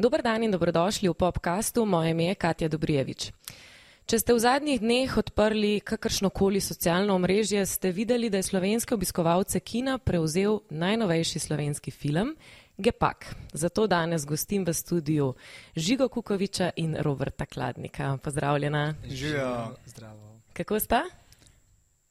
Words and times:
Dober 0.00 0.22
dan 0.24 0.40
in 0.40 0.50
dobrodošli 0.50 1.08
v 1.08 1.14
podkastu. 1.14 1.84
Moje 1.84 2.10
ime 2.16 2.32
je 2.32 2.34
Katja 2.34 2.68
Dobrijevič. 2.72 3.36
Če 4.08 4.16
ste 4.16 4.32
v 4.32 4.40
zadnjih 4.40 4.80
dneh 4.80 5.12
odprli 5.12 5.84
kakršnokoli 5.84 6.56
socialno 6.56 7.12
omrežje, 7.20 7.60
ste 7.68 7.92
videli, 7.92 8.32
da 8.32 8.40
je 8.40 8.48
slovenske 8.48 8.96
obiskovalce 8.96 9.60
kina 9.60 9.98
prevzel 10.00 10.64
najnovejši 10.72 11.38
slovenski 11.44 11.92
film 11.92 12.32
Gepak. 12.80 13.28
Zato 13.52 13.84
danes 13.84 14.24
gostim 14.24 14.64
v 14.64 14.72
studiu 14.72 15.36
Žigo 15.76 16.08
Kukoviča 16.08 16.72
in 16.80 16.96
Roberta 16.96 17.44
Kladnika. 17.44 18.16
Pozdravljena. 18.24 18.96
Živijo. 19.04 19.76
Zdravo. 19.84 20.40
Kako 20.56 20.80
sta? 20.80 21.04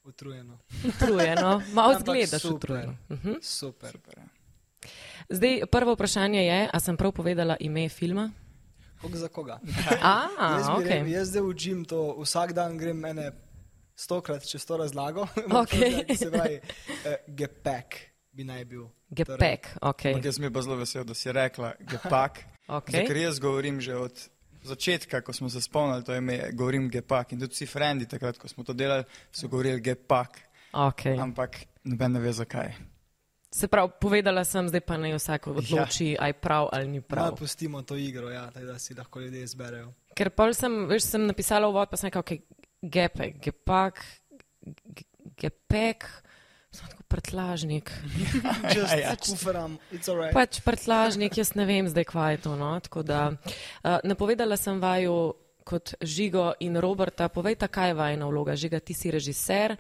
Utrujeno. 0.06 0.62
Utrujeno, 0.86 1.62
malo 1.74 1.98
zgledaš 2.00 2.42
super. 2.42 2.56
utrujeno. 2.56 2.94
Mhm. 3.10 3.42
Super. 3.42 3.98
super. 3.98 4.30
Zdaj, 5.30 5.62
prvo 5.72 5.94
vprašanje 5.94 6.42
je, 6.46 6.70
a 6.74 6.80
sem 6.80 6.98
prav 6.98 7.12
povedala 7.12 7.56
ime 7.60 7.90
filma? 7.90 8.32
Koga 9.02 9.18
za 9.18 9.28
koga? 9.28 9.60
A, 10.02 10.28
jaz, 10.58 10.66
bi 10.66 10.74
ok. 10.74 10.88
rekel, 10.90 11.08
jaz 11.08 11.30
zdaj 11.30 11.42
učim 11.42 11.86
to, 11.86 12.16
vsak 12.22 12.54
dan 12.54 12.78
grem 12.78 13.06
ene 13.06 13.32
stokrat 13.96 14.48
čez 14.50 14.66
to 14.66 14.78
razlago. 14.78 15.28
Okej. 15.62 16.18
Se 16.18 16.32
pravi, 16.32 16.58
uh, 16.58 17.14
gepek 17.28 18.00
bi 18.32 18.44
naj 18.44 18.66
bil. 18.66 18.90
Gepek, 19.10 19.70
ok. 19.82 20.06
Ampak 20.06 20.26
jaz 20.26 20.42
bil 20.42 20.52
pa 20.52 20.66
zelo 20.66 20.82
vesel, 20.82 21.06
da 21.06 21.14
si 21.14 21.32
rekla 21.32 21.74
gepak. 21.80 22.44
okay. 22.82 23.06
Ker 23.06 23.18
jaz 23.18 23.40
govorim 23.40 23.82
že 23.82 23.96
od 23.96 24.28
začetka, 24.66 25.22
ko 25.22 25.34
smo 25.34 25.50
se 25.50 25.62
spomnili 25.62 26.04
to 26.04 26.16
ime, 26.16 26.42
govorim 26.58 26.90
gepak. 26.90 27.38
In 27.38 27.46
tudi 27.46 27.54
vsi 27.54 27.70
frendi 27.70 28.10
takrat, 28.10 28.42
ko 28.42 28.50
smo 28.50 28.66
to 28.66 28.74
delali, 28.74 29.06
so 29.32 29.48
govorili 29.48 29.78
gepak. 29.82 30.42
okay. 30.74 31.22
Ampak 31.22 31.68
noben 31.84 32.18
ne 32.18 32.20
ve 32.20 32.34
zakaj. 32.34 32.74
Se 33.52 33.68
pravi, 33.68 33.90
povedala 34.00 34.44
sem, 34.44 34.68
zdaj 34.68 34.82
pa 34.82 34.94
naj 34.96 35.16
vsak 35.16 35.48
odloči, 35.50 36.12
ja. 36.12 36.22
aj 36.22 36.34
prav 36.36 36.70
ali 36.70 36.88
ni 36.88 37.02
Prav. 37.02 37.32
prav. 37.32 37.38
Pustimo 37.38 37.82
to 37.82 37.96
igro, 37.96 38.30
ja, 38.30 38.46
tako 38.52 38.66
da 38.66 38.80
si 38.80 38.94
lahko 38.94 39.20
ljudje 39.20 39.44
izberejo. 39.44 39.90
Ker 40.14 40.30
pol 40.30 40.54
sem, 40.54 40.86
veš, 40.86 41.04
sem 41.08 41.26
napisala 41.26 41.66
uvod, 41.68 41.90
pa 41.90 41.98
sem 41.98 42.08
rekel, 42.08 42.22
okay, 42.22 42.40
gepek, 42.84 43.40
gepak, 43.42 44.04
ge- 44.62 45.08
gepek, 45.36 46.06
sem 46.70 46.86
tako 46.88 47.04
prtlažnik. 47.08 47.90
Just 48.76 48.94
Ja, 48.94 49.00
ja. 49.00 49.16
kuferam, 49.18 49.80
it's 49.90 50.06
alright. 50.06 50.34
Pač 50.34 50.62
prtlažnik, 50.62 51.34
jaz 51.34 51.56
ne 51.56 51.66
vem 51.66 51.90
zdaj, 51.90 52.06
kva 52.06 52.32
je 52.32 52.44
to. 52.44 52.54
No? 52.56 52.76
Tako 52.80 53.02
Da, 53.02 53.32
uh, 53.34 53.98
napovedala 54.04 54.58
sem 54.58 54.78
vaju 54.78 55.34
kot 55.66 55.96
Žigo 56.02 56.54
in 56.60 56.78
Roberta. 56.78 57.30
Povejta, 57.30 57.66
kaj 57.68 57.88
je 57.88 57.94
vajna 57.96 58.26
vloga. 58.26 58.54
Žiga, 58.54 58.80
ti 58.80 58.94
si 58.94 59.10
režiser. 59.10 59.74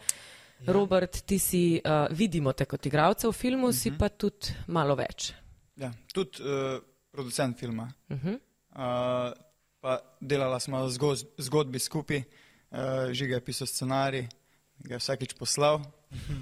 Ja. 0.60 0.74
Robert, 0.74 1.22
ti 1.26 1.40
si, 1.40 1.80
uh, 1.80 2.08
vidimo 2.12 2.54
te 2.54 2.66
kot 2.66 2.86
igralca 2.86 3.30
v 3.30 3.34
filmu, 3.34 3.68
uh 3.68 3.74
-huh. 3.74 3.82
si 3.82 3.92
pa 3.98 4.10
tudi 4.10 4.54
malo 4.68 4.96
več. 4.96 5.34
Ja, 5.76 5.92
tudi 6.14 6.44
uh, 6.44 6.82
producent 7.12 7.60
filma. 7.60 7.94
Uh 8.10 8.18
-huh. 8.18 8.40
Uh, 8.70 9.34
pa 9.80 10.00
delala 10.20 10.60
smo 10.60 10.90
zgoz, 10.90 11.26
zgodbi 11.38 11.80
skupaj, 11.80 12.18
uh, 12.18 13.12
žiga 13.12 13.36
je 13.36 13.42
pisal 13.42 13.68
scenarij, 13.68 14.28
ga 14.78 14.94
je 14.94 15.00
vsakič 15.00 15.34
poslal, 15.34 15.82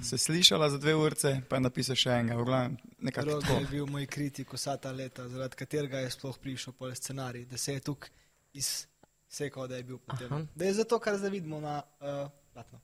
se 0.04 0.18
slišala 0.18 0.70
za 0.70 0.78
dve 0.78 0.96
urce, 0.96 1.42
pa 1.50 1.56
je 1.56 1.62
napisal 1.62 1.96
še 1.96 2.10
enega. 2.10 2.38
V 2.38 2.46
glavnem, 2.46 2.78
nekako 3.00 3.30
Rok 3.30 3.50
je 3.50 3.68
bil 3.72 3.86
moj 3.86 4.06
kritik 4.06 4.54
vsa 4.54 4.78
ta 4.78 4.92
leta, 4.92 5.28
zaradi 5.30 5.56
katerega 5.56 6.00
je 6.00 6.10
sploh 6.10 6.38
prišel 6.40 6.74
pol 6.74 6.96
scenarij, 6.96 7.46
da 7.46 7.58
se 7.58 7.74
je 7.74 7.80
tukaj 7.80 8.10
izsekal, 8.54 9.68
da 9.68 9.76
je 9.76 9.84
bil 9.84 10.00
Aha. 10.00 10.06
potem. 10.08 10.48
Da 10.56 10.66
je 10.66 10.74
zato, 10.74 11.00
kar 11.00 11.18
zdaj 11.18 11.30
vidimo 11.30 11.60
na 11.60 11.82
uh, 12.00 12.30
platno. 12.54 12.80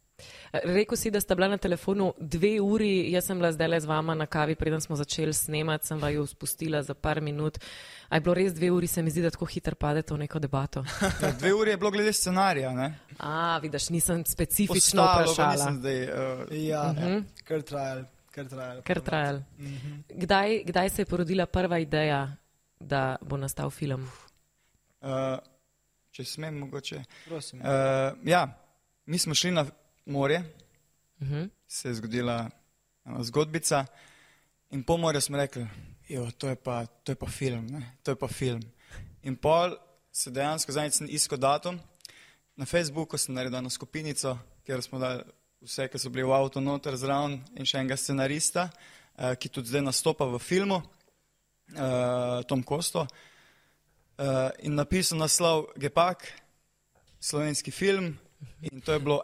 Rekl 0.54 0.96
si, 0.96 1.12
da 1.12 1.22
sta 1.22 1.36
bila 1.36 1.48
na 1.48 1.58
telefonu 1.58 2.14
dve 2.20 2.62
uri, 2.62 3.12
jaz 3.12 3.26
sem 3.26 3.38
bila 3.38 3.52
zdaj 3.52 3.68
le 3.68 3.80
z 3.80 3.86
vama 3.86 4.14
na 4.16 4.26
kavi, 4.26 4.56
preden 4.56 4.82
smo 4.82 4.96
začeli 4.96 5.34
snemati, 5.34 5.88
sem 5.88 6.00
vaju 6.00 6.26
spustila 6.28 6.84
za 6.84 6.94
par 6.94 7.22
minut. 7.22 7.58
A 8.10 8.16
je 8.16 8.22
bilo 8.22 8.34
res 8.34 8.54
dve 8.54 8.72
uri, 8.72 8.88
se 8.88 9.02
mi 9.02 9.10
zdi, 9.10 9.22
da 9.22 9.30
tako 9.30 9.46
hitro 9.46 9.76
padete 9.76 10.14
v 10.14 10.18
neko 10.18 10.40
debato. 10.40 10.84
Ja, 11.22 11.32
dve 11.32 11.54
uri 11.54 11.72
je 11.72 11.78
bilo 11.78 11.92
glede 11.92 12.14
scenarija, 12.14 12.72
ne? 12.72 13.00
A, 13.20 13.58
vidiš, 13.58 13.90
nisem 13.90 14.26
specifično 14.26 15.02
Ostalo 15.02 15.08
pa 15.08 15.22
vprašala. 15.24 15.54
nisem 15.54 15.76
zdaj. 15.76 16.04
Uh, 16.04 16.10
Ja, 16.52 16.82
uh 16.84 16.98
Mhm. 16.98 17.08
-huh. 17.08 17.24
kar 17.44 17.62
trajal, 17.62 18.04
kar 18.32 18.46
trajal. 18.48 18.82
Ker 18.82 19.02
trajal. 19.02 19.36
Mm 19.58 19.66
-hmm. 19.68 20.02
Kdaj, 20.12 20.64
kdaj 20.64 20.90
se 20.90 21.02
je 21.02 21.06
porodila 21.06 21.46
prva 21.46 21.80
ideja, 21.80 22.32
da 22.80 23.16
bo 23.22 23.38
nastal 23.38 23.70
film? 23.70 24.10
uh, 25.02 25.10
če 26.12 26.24
smem, 26.24 26.58
mogoče. 26.58 27.04
Prosim. 27.26 27.60
Uh, 27.60 27.66
ja, 28.24 28.60
mi 29.06 29.18
smo 29.18 29.34
šli 29.36 29.52
na 29.52 29.66
morje, 30.06 30.44
Uh 31.22 31.30
-huh. 31.30 31.50
se 31.68 31.90
je 31.90 31.94
zgodila 31.94 32.50
ena 33.06 33.24
zgodbica, 33.24 33.86
in 34.70 34.84
po 34.84 34.98
morju 34.98 35.22
smo 35.22 35.38
rekli, 35.38 35.68
jo, 36.08 36.32
to, 36.32 36.50
je 36.50 36.56
pa, 36.56 36.86
to 36.86 37.12
je 37.12 37.16
pa 37.16 37.28
film, 37.28 37.68
ne? 37.68 37.92
to 38.04 38.12
je 38.12 38.16
pa 38.16 38.28
film. 38.28 38.62
In 39.24 39.36
pol 39.36 39.78
se 40.12 40.32
dejansko 40.32 40.72
zadnjič 40.72 40.94
sem 40.94 41.08
iskal 41.10 41.38
datum. 41.38 41.80
Na 42.56 42.66
Facebooku 42.66 43.18
sem 43.18 43.36
naredil 43.36 43.58
eno 43.60 43.70
skupinico, 43.70 44.38
kjer 44.66 44.82
smo 44.82 45.00
dali 45.00 45.24
vse, 45.62 45.88
ki 45.88 46.00
so 46.00 46.10
bili 46.10 46.26
v 46.28 46.36
avtu 46.36 46.62
noter 46.62 46.98
zraven 46.98 47.40
in 47.56 47.66
še 47.66 47.80
enega 47.80 47.98
scenarista, 47.98 48.68
uh, 48.70 49.34
ki 49.40 49.50
tudi 49.50 49.72
zdaj 49.72 49.82
nastopa 49.82 50.28
v 50.30 50.40
filmu, 50.40 50.78
uh, 50.78 52.44
Tom 52.48 52.64
Kosto. 52.64 53.08
Uh, 54.18 54.52
in 54.60 54.76
napisal 54.76 55.18
naslov 55.18 55.72
Gepak, 55.80 56.28
slovenski 57.20 57.72
film. 57.72 58.14
In 58.62 58.82
to 58.82 58.94
je 58.94 59.00
bilo 59.00 59.22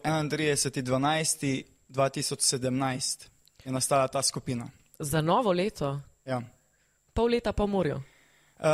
31.12.2017, 1.89 3.27
je 3.65 3.71
nastala 3.71 4.07
ta 4.07 4.21
skupina. 4.21 4.69
Za 4.99 5.21
novo 5.21 5.51
leto, 5.51 5.99
Ja. 6.25 6.41
pol 7.13 7.25
leta 7.27 7.53
po 7.53 7.67
morju. 7.67 8.01
Uh, 8.55 8.65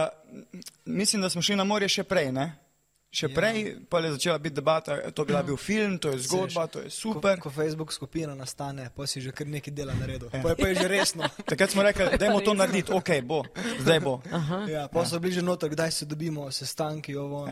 mislim, 0.86 1.22
da 1.22 1.30
smo 1.30 1.42
šli 1.42 1.56
na 1.56 1.64
morje 1.64 1.90
še 1.90 2.04
prej. 2.04 2.32
Ne? 2.32 2.56
Še 3.12 3.26
Ja. 3.26 3.36
prej 3.36 3.76
pa 3.90 4.00
je 4.00 4.12
začela 4.12 4.38
biti 4.38 4.56
debata, 4.56 5.12
to 5.12 5.22
je 5.22 5.26
bila 5.26 5.44
bil 5.44 5.58
film, 5.58 5.98
to 5.98 6.10
je 6.10 6.20
zgodba, 6.20 6.68
to 6.68 6.80
je 6.80 6.90
super. 6.90 7.40
Ko, 7.40 7.50
ko 7.50 7.56
Facebook 7.56 7.94
skupina 7.94 8.36
nastane, 8.36 8.90
pa 8.92 9.08
si 9.08 9.22
že 9.22 9.32
kar 9.32 9.48
nekaj 9.48 9.74
dela 9.74 9.94
naredil. 9.94 10.28
Ja. 10.34 10.42
Pa 10.42 10.50
je 10.50 10.56
pa 10.56 10.68
je 10.68 10.76
že 10.76 10.88
resno. 10.90 11.24
Takrat 11.48 11.70
smo 11.70 11.84
rekli, 11.84 12.18
da 12.18 12.26
je 12.26 12.44
to 12.44 12.54
narediti, 12.54 12.92
ok, 12.92 13.10
bo, 13.24 13.44
zdaj 13.80 14.00
bo. 14.00 14.20
Aha, 14.28 14.66
Ja, 14.68 14.88
pa 14.88 15.06
so 15.06 15.20
bili 15.20 15.34
že 15.34 15.42
noter, 15.42 15.70
kdaj 15.70 15.92
se 15.92 16.06
dobimo, 16.06 16.52
sestanki, 16.52 17.16
ovo. 17.16 17.48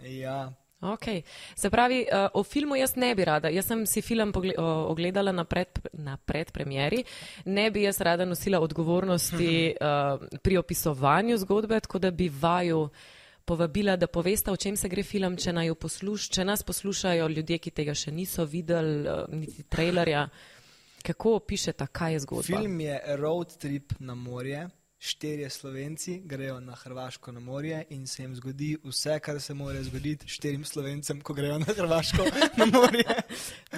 Ja. 0.00 0.52
Okay. 0.80 1.22
Se 1.54 1.70
pravi, 1.70 2.06
uh, 2.12 2.28
o 2.34 2.42
filmu 2.44 2.76
jaz 2.76 2.96
ne 2.96 3.14
bi 3.14 3.24
rada. 3.24 3.48
Jaz 3.48 3.66
sem 3.66 3.86
si 3.86 4.02
film 4.02 4.32
ogledala 4.56 5.32
na, 5.32 5.44
pred, 5.44 5.68
na 5.92 6.16
predpremieri. 6.16 7.04
Ne 7.44 7.70
bi 7.70 7.82
jaz 7.82 8.00
rada 8.00 8.24
nosila 8.24 8.60
odgovornosti 8.60 9.74
uh, 9.80 10.26
pri 10.44 10.56
opisovanju 10.56 11.38
zgodbe, 11.38 11.80
tako 11.80 11.98
da 11.98 12.10
bi 12.10 12.28
vaju 12.28 12.88
povabila, 13.44 13.96
da 13.96 14.06
povesta, 14.06 14.52
o 14.52 14.56
čem 14.56 14.76
se 14.76 14.88
gre 14.88 15.02
film, 15.02 15.36
če, 15.36 15.52
posluš, 15.80 16.28
če 16.30 16.44
nas 16.44 16.62
poslušajo 16.62 17.28
ljudje, 17.28 17.58
ki 17.58 17.70
tega 17.70 17.94
še 17.94 18.10
niso 18.12 18.44
videli, 18.44 19.08
uh, 19.08 19.24
niti 19.32 19.62
trailerja. 19.62 20.28
Kako 21.06 21.36
opišete, 21.36 21.86
kaj 21.92 22.12
je 22.12 22.20
zgodba? 22.20 22.58
Film 22.58 22.80
je 22.80 23.00
road 23.16 23.56
trip 23.58 23.92
na 24.00 24.14
morje. 24.14 24.66
Štirje 25.06 25.50
slovenci 25.50 26.20
grejo 26.24 26.60
na 26.60 26.74
Hrvaško 26.74 27.32
na 27.32 27.40
morje 27.40 27.84
in 27.90 28.06
se 28.06 28.22
jim 28.22 28.34
zgodi 28.36 28.76
vse, 28.84 29.20
kar 29.20 29.40
se 29.40 29.54
more 29.54 29.82
zgoditi 29.82 30.28
štirim 30.28 30.64
slovencem, 30.64 31.20
ko 31.20 31.34
grejo 31.34 31.58
na 31.58 31.64
Hrvaško 31.64 32.24
na 32.56 32.66
morje. 32.66 33.04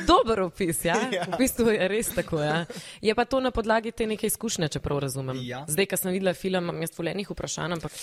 Dober 0.07 0.41
opis, 0.41 0.85
ja? 0.85 0.97
Ja. 1.13 1.27
v 1.29 1.39
bistvu 1.39 1.69
je 1.69 1.89
res 1.89 2.09
tako. 2.17 2.41
Ja? 2.41 2.65
Je 3.01 3.15
pa 3.15 3.25
to 3.25 3.41
na 3.45 3.51
podlagi 3.51 3.93
te 3.93 4.07
neke 4.07 4.27
izkušnje, 4.27 4.69
če 4.69 4.81
prav 4.81 5.03
razumem. 5.05 5.37
Ja. 5.45 5.67
Zdaj, 5.69 5.91
ko 5.91 6.01
sem 6.01 6.17
videla 6.17 6.33
film, 6.35 6.65
imam 6.65 6.81
jaz 6.81 6.97
volenih 6.97 7.29
vprašanj, 7.31 7.77
ampak 7.77 8.01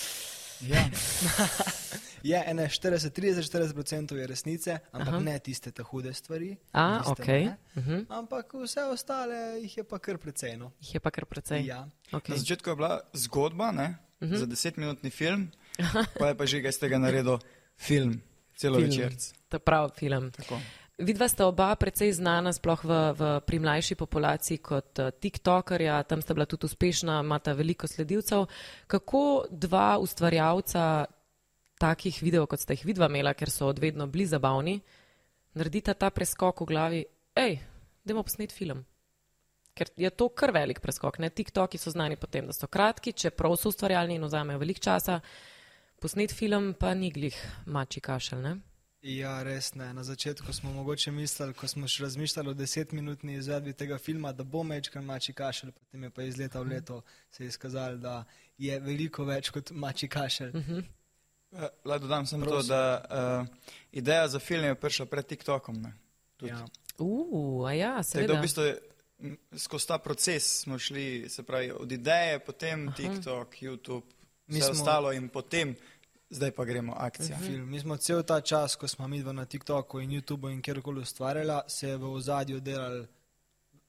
Ja. 0.61 0.85
Je 2.25 2.43
ene 2.47 2.65
40, 2.65 3.09
30, 3.13 3.41
40 3.45 3.77
odstotkov 3.79 4.17
je 4.17 4.27
resnice, 4.27 4.79
ampak 4.91 5.13
Aha. 5.13 5.19
Ne 5.19 5.39
tiste 5.39 5.69
ta 5.71 5.83
hude 5.83 6.13
stvari. 6.13 6.55
A, 6.73 6.97
tiste 6.97 7.11
okej. 7.21 7.43
ne. 7.45 7.57
Mhm. 7.77 8.05
Ampak 8.09 8.53
vse 8.53 8.83
ostale 8.89 9.61
jih 9.61 9.77
je 9.77 9.83
pa 9.83 9.99
kar 9.99 10.17
precej. 10.17 10.57
No. 10.57 10.71
jih 10.81 10.93
je 10.95 10.99
pa 10.99 11.11
kar 11.11 11.25
precej. 11.25 11.65
Ja. 11.65 11.85
Na 12.11 12.17
Okay. 12.19 12.37
začetku 12.37 12.69
je 12.69 12.75
bila 12.75 13.01
zgodba 13.13 13.71
ne, 13.71 13.97
uh 14.21 14.29
-huh. 14.29 14.37
za 14.37 14.45
desetminutni 14.45 15.09
film, 15.09 15.51
pa 16.19 16.27
je 16.27 16.35
pa 16.37 16.45
že 16.45 16.57
iz 16.57 16.79
tega 16.79 16.97
naredil 16.97 17.37
film, 17.77 18.21
celo. 18.57 18.79
To 19.49 19.55
je 19.55 19.59
prav 19.59 19.91
film. 19.97 20.31
Tako. 20.31 20.59
Vidva 20.95 21.27
sta 21.27 21.43
oba 21.51 21.73
precej 21.75 22.13
znana, 22.15 22.53
sploh 22.55 22.79
v, 22.87 22.91
v 23.19 23.21
pri 23.43 23.57
mlajši 23.59 23.97
populaciji 23.99 24.63
kot 24.63 24.99
uh, 25.03 25.11
TikTokerja, 25.11 25.99
tam 26.07 26.21
sta 26.23 26.31
bila 26.31 26.47
tudi 26.47 26.69
uspešna, 26.71 27.19
imata 27.19 27.51
veliko 27.51 27.83
sledilcev. 27.83 28.45
Kako 28.87 29.51
dva 29.51 29.99
ustvarjalca 29.99 31.03
takih 31.75 32.15
videov, 32.23 32.47
kot 32.47 32.63
ste 32.63 32.77
jih 32.79 32.85
vidva 32.87 33.09
imela, 33.11 33.33
ker 33.35 33.51
so 33.51 33.67
odvedno 33.67 34.07
bili 34.07 34.23
zabavni, 34.23 34.77
naredita 35.59 35.97
ta 35.99 36.07
preskok 36.15 36.63
v 36.63 36.67
glavi, 36.69 37.01
hej, 37.35 37.57
dajmo 38.07 38.23
posneti 38.23 38.55
film. 38.55 38.85
Ker 39.75 39.91
je 39.99 40.07
to 40.15 40.29
kar 40.31 40.53
velik 40.55 40.79
preskok. 40.79 41.19
Ne? 41.19 41.27
TikToki 41.27 41.75
so 41.75 41.91
znani 41.91 42.15
potem, 42.15 42.47
da 42.47 42.55
so 42.55 42.71
kratki, 42.71 43.11
čeprav 43.11 43.57
so 43.59 43.67
ustvarjalni 43.67 44.15
in 44.15 44.23
vzamejo 44.23 44.63
veliko 44.63 44.79
časa. 44.79 45.19
Posnet 45.99 46.31
film 46.31 46.71
pa 46.79 46.93
ni 46.95 47.11
glih 47.11 47.35
mači 47.67 47.99
kašelj. 47.99 48.39
Ne? 48.47 48.55
Ja, 49.05 49.43
res 49.43 49.75
ne. 49.75 49.93
Na 49.93 50.03
začetku 50.03 50.53
smo 50.53 50.71
mogoče 50.73 51.11
mislili, 51.11 51.53
ko 51.53 51.67
smo 51.67 51.85
še 51.87 52.03
razmišljali 52.03 52.49
o 52.49 52.53
desetminutni 52.57 53.35
izvedbi 53.37 53.73
tega 53.73 53.97
filma, 53.97 54.31
da 54.33 54.43
bo 54.43 54.63
mečkar 54.63 55.03
mači 55.05 55.33
kašelj, 55.33 55.71
potem 55.71 56.03
je 56.03 56.09
pa 56.09 56.23
iz 56.23 56.37
leta 56.37 56.59
v 56.59 56.71
leto 56.71 57.01
se 57.31 57.43
je 57.43 57.47
izkazalo, 57.47 57.97
da 57.97 58.23
je 58.57 58.79
veliko 58.79 59.23
več 59.23 59.51
kot 59.53 59.69
mači 59.71 60.09
kašelj. 60.09 60.57
Eh, 60.57 61.69
Lahko 61.85 62.01
dodam 62.01 62.25
samo 62.25 62.45
to, 62.45 62.63
da 62.63 62.81
uh, 62.97 63.69
ideja 63.91 64.27
za 64.27 64.39
film 64.39 64.65
je 64.65 64.75
prišla 64.75 65.05
pred 65.05 65.25
TikTokom. 65.25 65.85
Ja. 66.41 66.65
Uh, 66.97 67.61
a 67.67 67.73
ja, 67.73 67.93
Tako 67.93 67.97
da 67.97 68.03
seveda. 68.03 68.33
v 68.33 68.41
bistvu 68.41 68.63
skozi 69.57 69.87
ta 69.87 69.97
proces 69.97 70.49
smo 70.63 70.79
šli, 70.79 71.29
se 71.29 71.43
pravi, 71.43 71.71
od 71.71 71.91
ideje, 71.91 72.39
potem 72.39 72.87
Aha. 72.87 72.97
TikTok, 72.97 73.55
YouTube, 73.61 74.03
Mi 74.47 74.59
vse 74.59 74.65
smo- 74.65 74.71
ostalo 74.73 75.13
in 75.13 75.29
potem, 75.29 75.75
zdaj 76.29 76.51
pa 76.51 76.65
gremo 76.65 76.93
akcija. 76.97 77.37
Film. 77.37 77.69
Mi 77.69 77.79
smo 77.79 77.97
cel 77.97 78.23
ta 78.23 78.41
čas, 78.41 78.75
ko 78.75 78.87
smo 78.87 79.07
mi 79.07 79.21
dva 79.21 79.33
na 79.33 79.45
TikToku 79.45 79.99
in 79.99 80.09
YouTubu 80.09 80.51
in 80.51 80.61
kjerkoli 80.61 81.01
ustvarjala, 81.01 81.61
se 81.67 81.89
je 81.89 81.97
v 81.97 82.11
ozadju 82.13 82.59
delal 82.59 83.05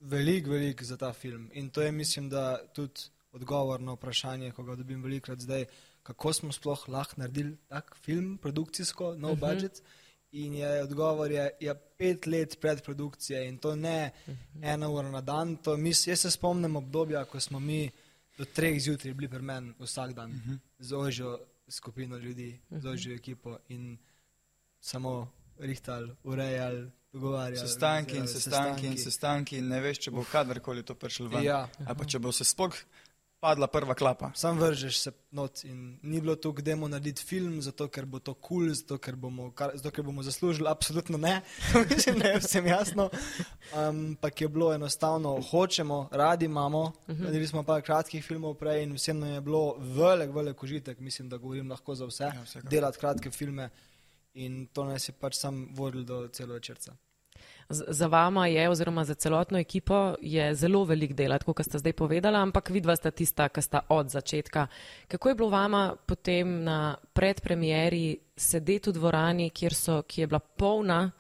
veliko, 0.01 0.51
veliko 0.51 0.85
za 0.85 0.97
ta 0.97 1.13
film. 1.13 1.51
In 1.53 1.71
to 1.71 1.83
je, 1.83 1.93
mislim, 1.93 2.29
da 2.29 2.59
tudi 2.75 3.01
odgovor 3.33 3.81
na 3.81 3.93
vprašanje, 3.93 4.53
ko 4.53 4.63
ga 4.63 4.77
dobim 4.77 5.03
velikrat 5.03 5.41
zdaj, 5.41 5.65
kako 6.03 6.33
smo 6.33 6.53
sploh 6.53 6.89
lahko 6.89 7.21
naredili 7.21 7.57
tak 7.69 7.97
film, 8.03 8.39
produkcijsko, 8.39 9.15
no 9.15 9.33
uh 9.33 9.39
-huh. 9.39 9.53
budget. 9.53 9.83
In 10.33 10.55
je 10.55 10.83
odgovor 10.83 11.31
je, 11.31 11.51
je 11.61 11.75
pet 11.75 12.27
let 12.27 12.61
predprodukcije 12.61 13.49
in 13.49 13.59
to 13.59 13.77
ne 13.77 14.11
uh 14.27 14.35
-huh. 14.35 14.75
ena 14.75 14.89
ura 14.89 15.11
na 15.11 15.21
dan. 15.21 15.57
To, 15.57 15.77
mis, 15.77 16.07
jaz 16.07 16.21
se 16.21 16.31
spomnim 16.31 16.77
obdobja, 16.77 17.25
ko 17.25 17.41
smo 17.41 17.61
mi 17.61 17.91
do 18.39 18.45
treh 18.45 18.81
zjutraj 18.81 19.15
bili 19.15 19.29
pri 19.29 19.43
meni 19.43 19.73
vsak 19.79 20.13
dan 20.13 20.31
uh 20.31 20.37
-huh. 20.37 20.59
z 20.79 20.93
ožjo 20.93 21.39
skupino 21.69 22.17
ljudi, 22.17 22.61
uh 22.71 22.77
-huh. 22.77 22.81
z 22.81 22.87
ožjo 22.87 23.15
ekipo 23.15 23.59
in 23.69 23.99
samo 24.81 25.33
rihtali, 25.59 26.17
urejali, 26.25 26.91
dogovarjali. 27.13 27.69
Sestanki 27.69 28.17
in 28.17 28.23
organizirali 28.23 28.43
sestanki 28.43 28.87
in 28.87 28.99
sestanki, 28.99 29.61
ne 29.61 29.81
veš, 29.81 29.99
če 29.99 30.11
bo 30.11 30.25
kadarkoli 30.33 30.83
to 30.83 30.95
prišlo 30.95 31.29
ven. 31.29 31.45
Ja. 31.45 31.69
Ali 31.87 31.99
pa 31.99 32.05
če 32.05 32.19
bo 32.19 32.33
se 32.33 32.45
sploh 32.45 32.75
padla 33.41 33.67
prva 33.67 33.95
klapa. 33.95 34.31
Sam 34.35 34.59
vržeš 34.59 34.99
se 34.99 35.13
not 35.31 35.65
in 35.65 35.99
ni 36.03 36.21
bilo 36.21 36.37
to, 36.37 36.53
kde 36.53 36.75
bomo 36.75 36.89
narediti 36.89 37.23
film, 37.23 37.63
zato 37.63 37.89
ker 37.89 38.07
bo 38.07 38.19
to 38.19 38.35
kul, 38.35 38.65
cool, 38.67 38.75
zato, 38.75 38.99
ker 38.99 39.17
bomo 39.17 39.51
kar- 39.51 39.77
zato 39.77 39.91
ker 39.91 40.05
bomo 40.05 40.23
zaslužili, 40.23 40.69
absolutno 40.69 41.19
ne, 41.19 41.41
to 41.73 41.85
mislim, 41.91 42.19
da 42.19 42.29
je 42.29 42.39
vsem 42.39 42.67
jasno. 42.67 43.11
Ampak 43.73 44.41
je 44.41 44.49
bilo 44.49 44.73
enostavno, 44.75 45.41
hočemo, 45.51 46.09
radi 46.13 46.45
imamo, 46.45 46.93
naredili 47.07 47.47
smo 47.47 47.63
pa 47.63 47.81
kratkih 47.81 48.25
filmov 48.25 48.55
prej 48.55 48.83
in 48.83 48.95
vsem 48.95 49.19
nam 49.19 49.29
je 49.31 49.41
bilo 49.41 49.77
velik, 49.79 50.31
velik 50.35 50.63
užitek, 50.63 50.99
mislim, 51.01 51.29
da 51.29 51.37
govorim 51.37 51.71
lahko 51.71 51.95
za 51.95 52.07
vse, 52.07 52.25
Ja, 52.25 52.45
delati 52.63 52.99
kratke 52.99 53.31
filme 53.31 53.71
in 54.35 54.67
to 54.67 54.85
nas 54.85 55.09
je 55.09 55.13
pač 55.13 55.35
sam 55.37 55.69
vodil 55.73 56.05
do 56.05 56.29
celovečerca. 56.29 56.93
Z- 56.93 57.06
Za 57.69 58.07
vama 58.07 58.47
je, 58.47 58.69
oziroma 58.69 59.05
za 59.05 59.15
celotno 59.15 59.59
ekipo, 59.59 60.15
je 60.21 60.55
zelo 60.55 60.85
velik 60.85 61.13
del, 61.13 61.35
tako 61.39 61.53
kot 61.53 61.67
ste 61.67 61.79
zdaj 61.79 61.93
povedala, 61.93 62.39
ampak 62.43 62.71
vidva 62.71 62.95
sta 62.97 63.11
tista, 63.11 63.49
ki 63.49 63.63
sta 63.63 63.81
od 63.89 64.11
začetka. 64.11 64.67
Kako 65.09 65.29
je 65.29 65.35
bilo 65.35 65.49
vama 65.51 65.97
potem 66.07 66.63
na 66.65 66.97
predpremieri 67.13 68.19
sedeti 68.37 68.91
v 68.91 68.99
dvorani, 69.01 69.51
kjer 69.51 69.75
so, 69.75 70.03
ki 70.07 70.21
je 70.21 70.27
bila 70.27 70.39
polna 70.39 71.11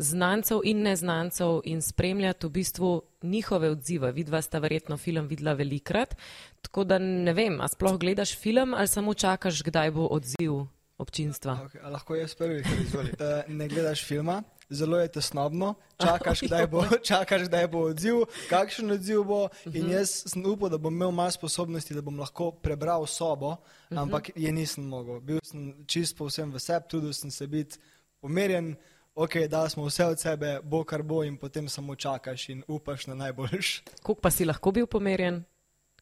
znancev 0.00 0.64
in 0.64 0.82
neznancev 0.82 1.60
in 1.64 1.82
spremljati 1.82 2.46
v 2.46 2.50
bistvu 2.50 3.02
njihove 3.22 3.70
odzive? 3.70 4.12
Vidva 4.12 4.42
sta 4.42 4.58
verjetno 4.58 4.96
film 4.96 5.26
videla 5.28 5.52
velikrat, 5.52 6.16
tako 6.62 6.84
da 6.84 6.98
ne 6.98 7.32
vem, 7.32 7.60
a 7.60 7.68
sploh 7.68 7.98
gledaš 7.98 8.38
film 8.38 8.74
ali 8.74 8.88
samo 8.88 9.14
čakaš, 9.14 9.62
kdaj 9.62 9.90
bo 9.90 10.06
odziv 10.06 10.64
občinstva? 10.98 11.58
Okay, 11.68 11.90
lahko 11.90 12.14
jaz 12.14 12.34
prvi? 12.34 12.64
Uh, 12.64 13.44
ne 13.48 13.68
gledaš 13.68 14.04
filma, 14.04 14.42
zelo 14.70 14.98
je 14.98 15.08
tesnobno, 15.08 15.74
čakaš, 16.04 16.40
kdaj 16.40 16.66
bo, 16.66 16.84
čakaš, 17.02 17.48
kdaj 17.48 17.66
bo 17.68 17.84
odziv, 17.90 18.24
kakšen 18.48 18.90
odziv 18.90 19.24
bo. 19.24 19.48
In 19.74 19.90
jaz 19.90 20.22
sem 20.30 20.46
upal, 20.46 20.70
da 20.70 20.78
bom 20.78 20.94
imel 20.94 21.10
malo 21.10 21.30
sposobnosti, 21.30 21.94
da 21.94 22.02
bom 22.02 22.18
lahko 22.18 22.50
prebral 22.52 23.06
sobo, 23.06 23.56
ampak 23.90 24.30
je 24.36 24.52
nisem 24.52 24.86
mogel. 24.86 25.20
Bil 25.20 25.42
sem 25.44 25.74
čist 25.86 26.16
povsem 26.18 26.52
v 26.52 26.62
sebi, 26.62 26.88
trudil 26.88 27.12
sem 27.12 27.30
se 27.30 27.46
biti 27.46 27.78
pomerjen. 28.20 28.74
Ok, 29.14 29.36
da 29.50 29.68
smo 29.68 29.84
vse 29.84 30.06
od 30.06 30.20
sebe, 30.20 30.60
bo 30.62 30.84
kar 30.84 31.02
bo, 31.02 31.24
in 31.26 31.36
potem 31.36 31.68
samo 31.68 31.94
čakaš 31.94 32.48
in 32.48 32.62
upaš 32.68 33.06
na 33.10 33.14
najboljš. 33.14 33.82
Koliko 34.02 34.20
pa 34.22 34.30
si 34.30 34.46
lahko 34.46 34.72
bil 34.72 34.86
pomerjen? 34.86 35.42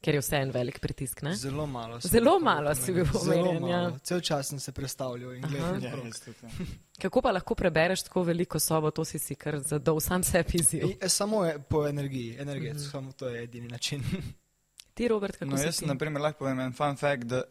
Ker 0.01 0.15
je 0.15 0.21
vse 0.21 0.37
en 0.37 0.51
velik 0.51 0.79
pritisk, 0.81 1.23
ne? 1.23 1.35
Zelo 1.37 1.67
malo. 1.67 2.01
Zelo 2.01 2.37
bil 2.39 2.45
malo 2.45 2.75
si 2.75 2.93
bil 2.93 3.05
Zelo 3.05 3.19
pomerjen, 3.19 3.69
ja. 3.69 3.99
Cel 4.03 4.21
čas 4.21 4.49
sem 4.49 4.61
se 4.61 4.73
predstavljal 4.73 5.35
in 5.35 5.43
gledal. 5.43 5.75
Ja, 5.75 5.81
naokrog. 5.81 6.07
jaz 6.07 6.21
tudi, 6.21 6.37
ja. 6.43 6.49
Kako 7.03 7.23
pa 7.23 7.33
lahko 7.33 7.55
prebereš 7.55 8.03
tako 8.03 8.23
veliko 8.23 8.59
sobo, 8.59 8.91
to 8.91 9.05
si 9.05 9.19
si 9.19 9.35
kar 9.35 9.59
zadol 9.59 10.01
sam 10.01 10.23
sebi 10.23 10.59
izziv. 10.61 10.85
I- 10.85 11.09
Samo 11.09 11.45
je 11.45 11.59
po 11.59 11.87
energiji, 11.89 12.37
energetsko, 12.39 12.79
mm 12.79 12.87
-hmm. 12.87 12.91
samo 12.91 13.13
to 13.13 13.29
je 13.29 13.43
edini 13.43 13.69
način. 13.69 14.03
Ti, 14.95 15.09
Robert, 15.09 15.37
kako 15.37 15.51
No, 15.51 15.57
si 15.59 15.65
jaz 15.65 15.79
ti? 15.79 15.87
na 15.87 15.95
primer 15.95 16.23
lahko 16.23 16.39
povem 16.39 16.61
en 16.61 16.73
fun 16.73 16.97
fact, 16.97 17.23
da 17.25 17.43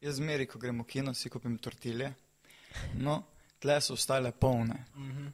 jaz 0.00 0.14
zmeri, 0.16 0.46
ko 0.46 0.58
gremo 0.58 0.82
v 0.82 0.86
kino, 0.86 1.14
si 1.14 1.28
kupim 1.30 1.58
tortilje. 1.58 2.12
No, 2.94 3.22
tle 3.58 3.80
so 3.80 3.92
ostale 3.94 4.32
polne. 4.32 4.84
Mm 4.96 5.10
-hmm. 5.10 5.30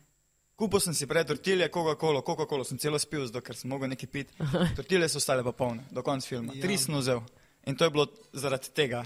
Kupil 0.63 0.79
sem 0.79 0.95
si 0.95 1.09
prej 1.11 1.25
tortilje, 1.27 1.67
Coca-Cola, 1.75 2.21
Coca-Cola 2.23 2.63
sem 2.63 2.79
celo 2.79 2.99
spil, 3.03 3.25
zato 3.27 3.41
ker 3.43 3.57
sem 3.59 3.67
mogel 3.67 3.91
nekaj 3.91 4.07
piti. 4.07 4.37
Tortilje 4.79 5.09
so 5.11 5.19
ostale 5.19 5.43
pa 5.43 5.51
polne, 5.51 5.83
do 5.91 6.05
konca 6.07 6.23
filma. 6.23 6.55
Ja. 6.55 6.63
Tri 6.63 6.77
sem 6.79 6.95
vzel. 6.95 7.19
In 7.67 7.75
to 7.75 7.89
je 7.89 7.91
bilo 7.91 8.07
zaradi 8.31 8.71
tega. 8.71 9.01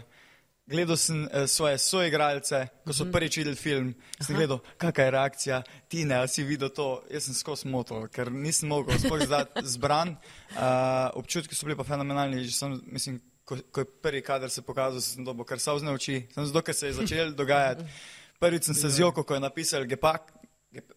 Gledal 0.68 0.98
sem 1.00 1.22
eh, 1.24 1.46
svoje 1.48 1.78
soigralce, 1.80 2.60
ko 2.84 2.92
so 2.92 3.06
prvič 3.08 3.38
videli 3.40 3.56
film, 3.56 3.88
sem 4.18 4.36
gledal, 4.36 4.60
kakšna 4.76 5.06
je 5.06 5.14
reakcija, 5.14 5.60
ti 5.88 6.04
ne, 6.04 6.18
a 6.20 6.28
si 6.28 6.44
videl 6.44 6.74
to, 6.76 6.90
jaz 7.08 7.30
sem 7.30 7.38
skozi 7.38 7.72
moto, 7.72 8.02
ker 8.12 8.28
nisem 8.34 8.68
mogel 8.74 9.00
sploh 9.00 9.24
zdati 9.24 9.64
zbran. 9.78 10.12
Uh, 10.58 11.08
občutki 11.22 11.56
so 11.56 11.70
bili 11.70 11.78
pa 11.78 11.88
fenomenalni, 11.88 12.44
že 12.44 12.52
sem, 12.52 12.76
mislim, 12.92 13.16
ko, 13.48 13.56
ko 13.72 13.86
je 13.86 13.90
prvi 14.04 14.20
kader 14.26 14.52
se 14.52 14.60
pokazal, 14.66 15.00
sem 15.00 15.24
dobil 15.24 15.48
kar 15.48 15.62
savzne 15.62 15.96
oči, 15.96 16.26
sem 16.36 16.52
zato, 16.52 16.66
ker 16.66 16.76
se 16.76 16.92
je 16.92 16.98
začel 17.00 17.32
dogajati. 17.32 17.88
Prvič 18.36 18.68
sem 18.68 18.76
se 18.76 18.90
zjokal, 18.92 19.24
ko 19.24 19.38
je 19.38 19.40
napisal 19.40 19.86
gepak, 19.88 20.28
gep, 20.28 20.35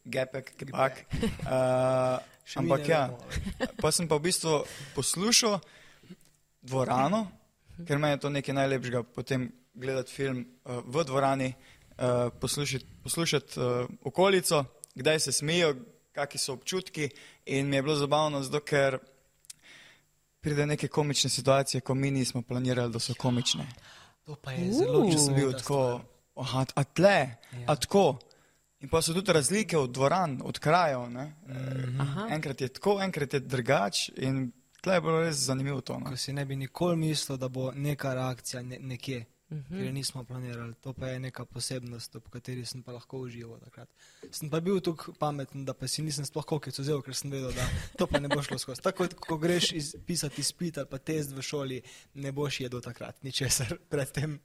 gepek, 0.06 0.54
gepak. 0.58 1.06
Uh, 1.44 2.20
ampak 2.60 2.88
ja, 2.88 3.10
pa 3.82 3.92
sem 3.92 4.08
pa 4.08 4.18
v 4.18 4.30
bistvu 4.30 4.64
poslušal 4.96 5.60
dvorano, 6.62 7.28
ker 7.88 7.98
meni 7.98 8.18
je 8.18 8.24
to 8.26 8.30
nekaj 8.30 8.56
najlepšega, 8.56 9.04
potem 9.16 9.52
gledati 9.74 10.12
film 10.12 10.44
uh, 10.66 10.82
v 10.86 11.04
dvorani, 11.06 11.54
uh, 11.54 12.34
poslušati, 12.42 12.86
poslušati 13.04 13.60
uh, 13.60 13.88
okolico, 14.04 14.66
kdaj 14.96 15.20
se 15.20 15.32
smejijo, 15.32 15.76
kakšni 16.12 16.40
so 16.40 16.54
občutki. 16.54 17.10
In 17.46 17.70
mi 17.70 17.76
je 17.76 17.82
bilo 17.82 17.96
zabavno, 17.96 18.44
zato 18.44 18.60
ker 18.60 19.00
pride 20.42 20.66
neke 20.66 20.88
komične 20.88 21.30
situacije, 21.30 21.82
ko 21.82 21.96
mi 21.96 22.12
nismo 22.12 22.42
planirali, 22.42 22.92
da 22.92 23.00
so 23.00 23.14
komične. 23.14 23.68
To 24.26 24.36
pa 24.36 24.52
je 24.52 24.74
zelo. 24.74 25.06
Če 25.12 25.18
sem 25.18 25.36
bil 25.36 25.54
tako, 25.58 26.02
aha, 26.36 26.66
a 26.76 26.84
tle, 26.84 27.20
Ja. 27.52 27.66
a 27.68 27.76
tako. 27.76 28.20
In 28.82 28.90
pa 28.90 29.02
so 29.02 29.14
tudi 29.14 29.34
razlike 29.34 29.78
od 29.78 29.92
dvoran, 29.92 30.42
od 30.44 30.60
krajev. 30.60 31.10
ne. 31.10 31.34
Mhm. 31.48 32.02
Aha. 32.02 32.28
Enkrat 32.32 32.62
je 32.62 32.68
tako, 32.70 33.02
enkrat 33.02 33.34
je 33.34 33.40
drugač. 33.40 34.10
In 34.18 34.52
tle 34.82 34.94
je 34.94 35.02
bilo 35.02 35.20
res 35.20 35.36
zanimivo 35.38 35.82
to. 35.82 36.00
No. 36.00 36.06
Ko 36.06 36.18
si 36.18 36.34
ne 36.34 36.46
bi 36.46 36.56
nikoli 36.56 36.96
mislil, 36.98 37.38
da 37.38 37.50
bo 37.50 37.72
neka 37.72 38.14
reakcija 38.14 38.64
ne, 38.64 38.80
nekje, 38.80 39.26
Mhm. 39.50 39.60
-huh. 39.62 39.84
ker 39.84 39.94
nismo 39.94 40.24
planirali. 40.24 40.74
To 40.76 40.94
pa 40.94 41.08
je 41.08 41.20
neka 41.20 41.46
posebnost, 41.46 42.16
ob 42.16 42.30
kateri 42.30 42.66
sem 42.66 42.84
pa 42.84 42.92
lahko 42.92 43.18
užival 43.18 43.60
takrat. 43.60 43.90
Sem 44.32 44.50
pa 44.50 44.60
bil 44.60 44.80
tako 44.80 45.14
pameten, 45.14 45.66
da 45.66 45.74
pa 45.74 45.88
si 45.88 46.02
nisem 46.02 46.26
sploh 46.26 46.46
kokic 46.46 46.80
vzel, 46.80 47.02
ker 47.02 47.16
sem 47.16 47.32
vedel, 47.32 47.52
da 47.52 47.66
to 47.98 48.08
pa 48.08 48.20
ne 48.20 48.28
bo 48.28 48.42
šlo 48.42 48.58
skozi. 48.58 48.82
Tako, 48.82 49.04
kot 49.04 49.14
ko 49.14 49.38
greš 49.38 49.72
iz, 49.72 49.96
pisati 50.06 50.42
izpit 50.42 50.78
ali 50.78 50.88
pa 50.88 50.98
test 50.98 51.32
v 51.32 51.42
šoli, 51.42 51.82
ne 52.14 52.32
boš 52.32 52.60
jedel 52.60 52.82
takrat 52.82 53.24
ničesar 53.24 53.78
predtem. 53.90 54.40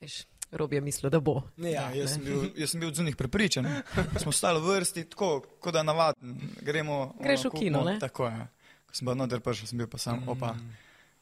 Veš, 0.00 0.24
Rob 0.52 0.72
je 0.72 0.80
mislil, 0.80 1.10
da 1.10 1.20
bo. 1.20 1.42
Ne, 1.56 1.70
Ja, 1.70 1.88
ja, 1.90 2.02
jaz, 2.02 2.14
sem 2.14 2.24
bil, 2.24 2.44
jaz 2.56 2.70
sem 2.70 2.80
bil 2.80 2.88
od 2.88 2.94
zunih 2.94 3.16
prepričan. 3.16 3.66
Smo 4.22 4.32
stali 4.32 4.60
v 4.62 4.76
vrsti, 4.76 5.04
tako 5.10 5.40
kot 5.60 5.74
da 5.74 5.82
navaden. 5.82 6.38
Gremo, 6.62 7.14
Greš 7.20 7.44
v 7.44 7.50
ono, 7.50 7.58
kino, 7.58 7.78
kupimo, 7.78 7.90
ne? 7.90 7.98
Tako 8.00 8.30
je. 8.30 8.46
Ko 8.86 8.94
sem 8.94 9.10
bil 9.10 9.18
noter 9.18 9.42
prišel, 9.42 9.70
sem 9.72 9.78
bil 9.82 9.90
pa 9.90 9.98
sam, 9.98 10.22
opa, 10.30 10.54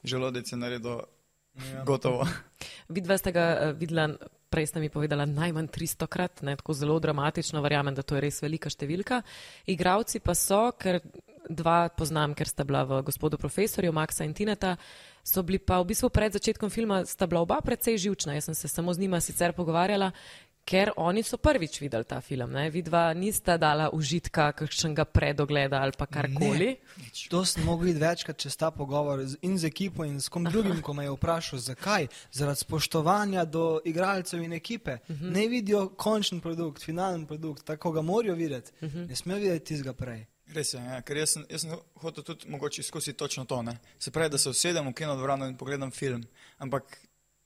želodec 0.04 0.52
je 0.52 0.58
naredil 0.60 1.00
ja. 1.00 1.84
gotovo. 1.84 2.28
Vidva 2.96 3.18
ste 3.18 3.32
ga 3.32 3.46
uh, 3.54 3.72
videla, 3.78 4.10
prej 4.52 4.70
ste 4.70 4.82
mi 4.84 4.92
povedala, 4.92 5.26
najmanj 5.26 5.72
300 5.72 6.06
krat, 6.06 6.44
ne, 6.46 6.56
tako 6.60 6.76
zelo 6.76 6.98
dramatično, 7.00 7.62
verjamem, 7.64 7.94
da 7.94 8.04
to 8.04 8.18
je 8.18 8.26
res 8.28 8.42
velika 8.44 8.70
številka. 8.70 9.22
Igravci 9.72 10.20
pa 10.20 10.36
so, 10.38 10.68
ker 10.78 11.00
dva 11.48 11.88
poznam, 11.92 12.36
ker 12.36 12.48
sta 12.48 12.64
bila 12.64 12.84
v 12.88 13.02
gospodu 13.04 13.40
profesorju, 13.40 13.92
Maxa 13.92 14.24
in 14.24 14.36
Tineta, 14.36 14.76
so 15.24 15.42
bili 15.42 15.58
pa 15.58 15.80
v 15.80 15.84
bistvu 15.86 16.10
pred 16.10 16.32
začetkom 16.32 16.70
filma, 16.70 17.04
sta 17.06 17.26
bila 17.26 17.40
oba 17.40 17.60
precej 17.60 17.96
živčna. 17.98 18.34
Jaz 18.34 18.44
sem 18.44 18.54
se 18.54 18.68
samo 18.68 18.94
z 18.94 18.98
njima 18.98 19.20
sicer 19.20 19.52
pogovarjala. 19.52 20.12
ker 20.66 20.90
oni 20.96 21.22
so 21.22 21.36
prvič 21.36 21.80
videli 21.80 22.04
ta 22.04 22.20
film. 22.20 22.50
Ne? 22.50 22.70
Vidva 22.70 23.12
nista 23.14 23.58
dala 23.58 23.90
užitka 23.92 24.52
kakšnega 24.52 25.04
predogleda 25.04 25.76
ali 25.76 25.92
pa 25.98 26.06
karkoli. 26.06 26.76
To 27.28 27.44
smo 27.44 27.64
mogli 27.64 27.92
večkrat 27.92 28.36
čez 28.38 28.56
ta 28.56 28.70
pogovor 28.70 29.26
z- 29.26 29.36
in 29.42 29.58
z 29.58 29.64
ekipo 29.64 30.04
in 30.04 30.20
s 30.20 30.28
kom 30.28 30.44
drugim, 30.44 30.80
ko 30.82 30.92
me 30.94 31.04
je 31.04 31.10
vprašal, 31.10 31.58
zakaj. 31.58 32.06
Zaradi 32.32 32.60
spoštovanja 32.60 33.44
do 33.44 33.80
igralcev 33.84 34.42
in 34.42 34.52
ekipe. 34.52 34.92
Uh 35.08 35.16
-huh. 35.16 35.30
Ne 35.32 35.48
vidijo 35.48 35.88
končni 35.88 36.40
produkt, 36.40 36.82
finalen 36.82 37.26
produkt, 37.26 37.64
tako 37.64 37.92
ga 37.92 38.02
morajo 38.02 38.34
videti. 38.34 38.72
Uh 38.80 38.88
-huh. 38.88 39.08
Ne 39.08 39.16
smejo 39.16 39.38
videti 39.38 39.64
tistega 39.64 39.92
prej. 39.92 40.24
Res 40.54 40.74
je, 40.74 40.80
ja, 40.80 41.00
ker 41.02 41.18
jaz 41.18 41.32
sem, 41.34 41.46
jaz 41.50 41.64
sem 41.64 41.72
hotel 42.02 42.24
tudi 42.24 42.50
mogoče 42.52 42.80
izkusiti 42.84 43.18
točno 43.18 43.44
to. 43.44 43.62
Ne? 43.62 43.76
Se 43.98 44.10
pravi, 44.14 44.30
da 44.30 44.38
se 44.38 44.52
usedem 44.52 44.86
v 44.88 44.94
kinodvorano 44.94 45.48
in 45.50 45.56
pogledam 45.58 45.90
film, 45.90 46.22
ampak 46.62 46.98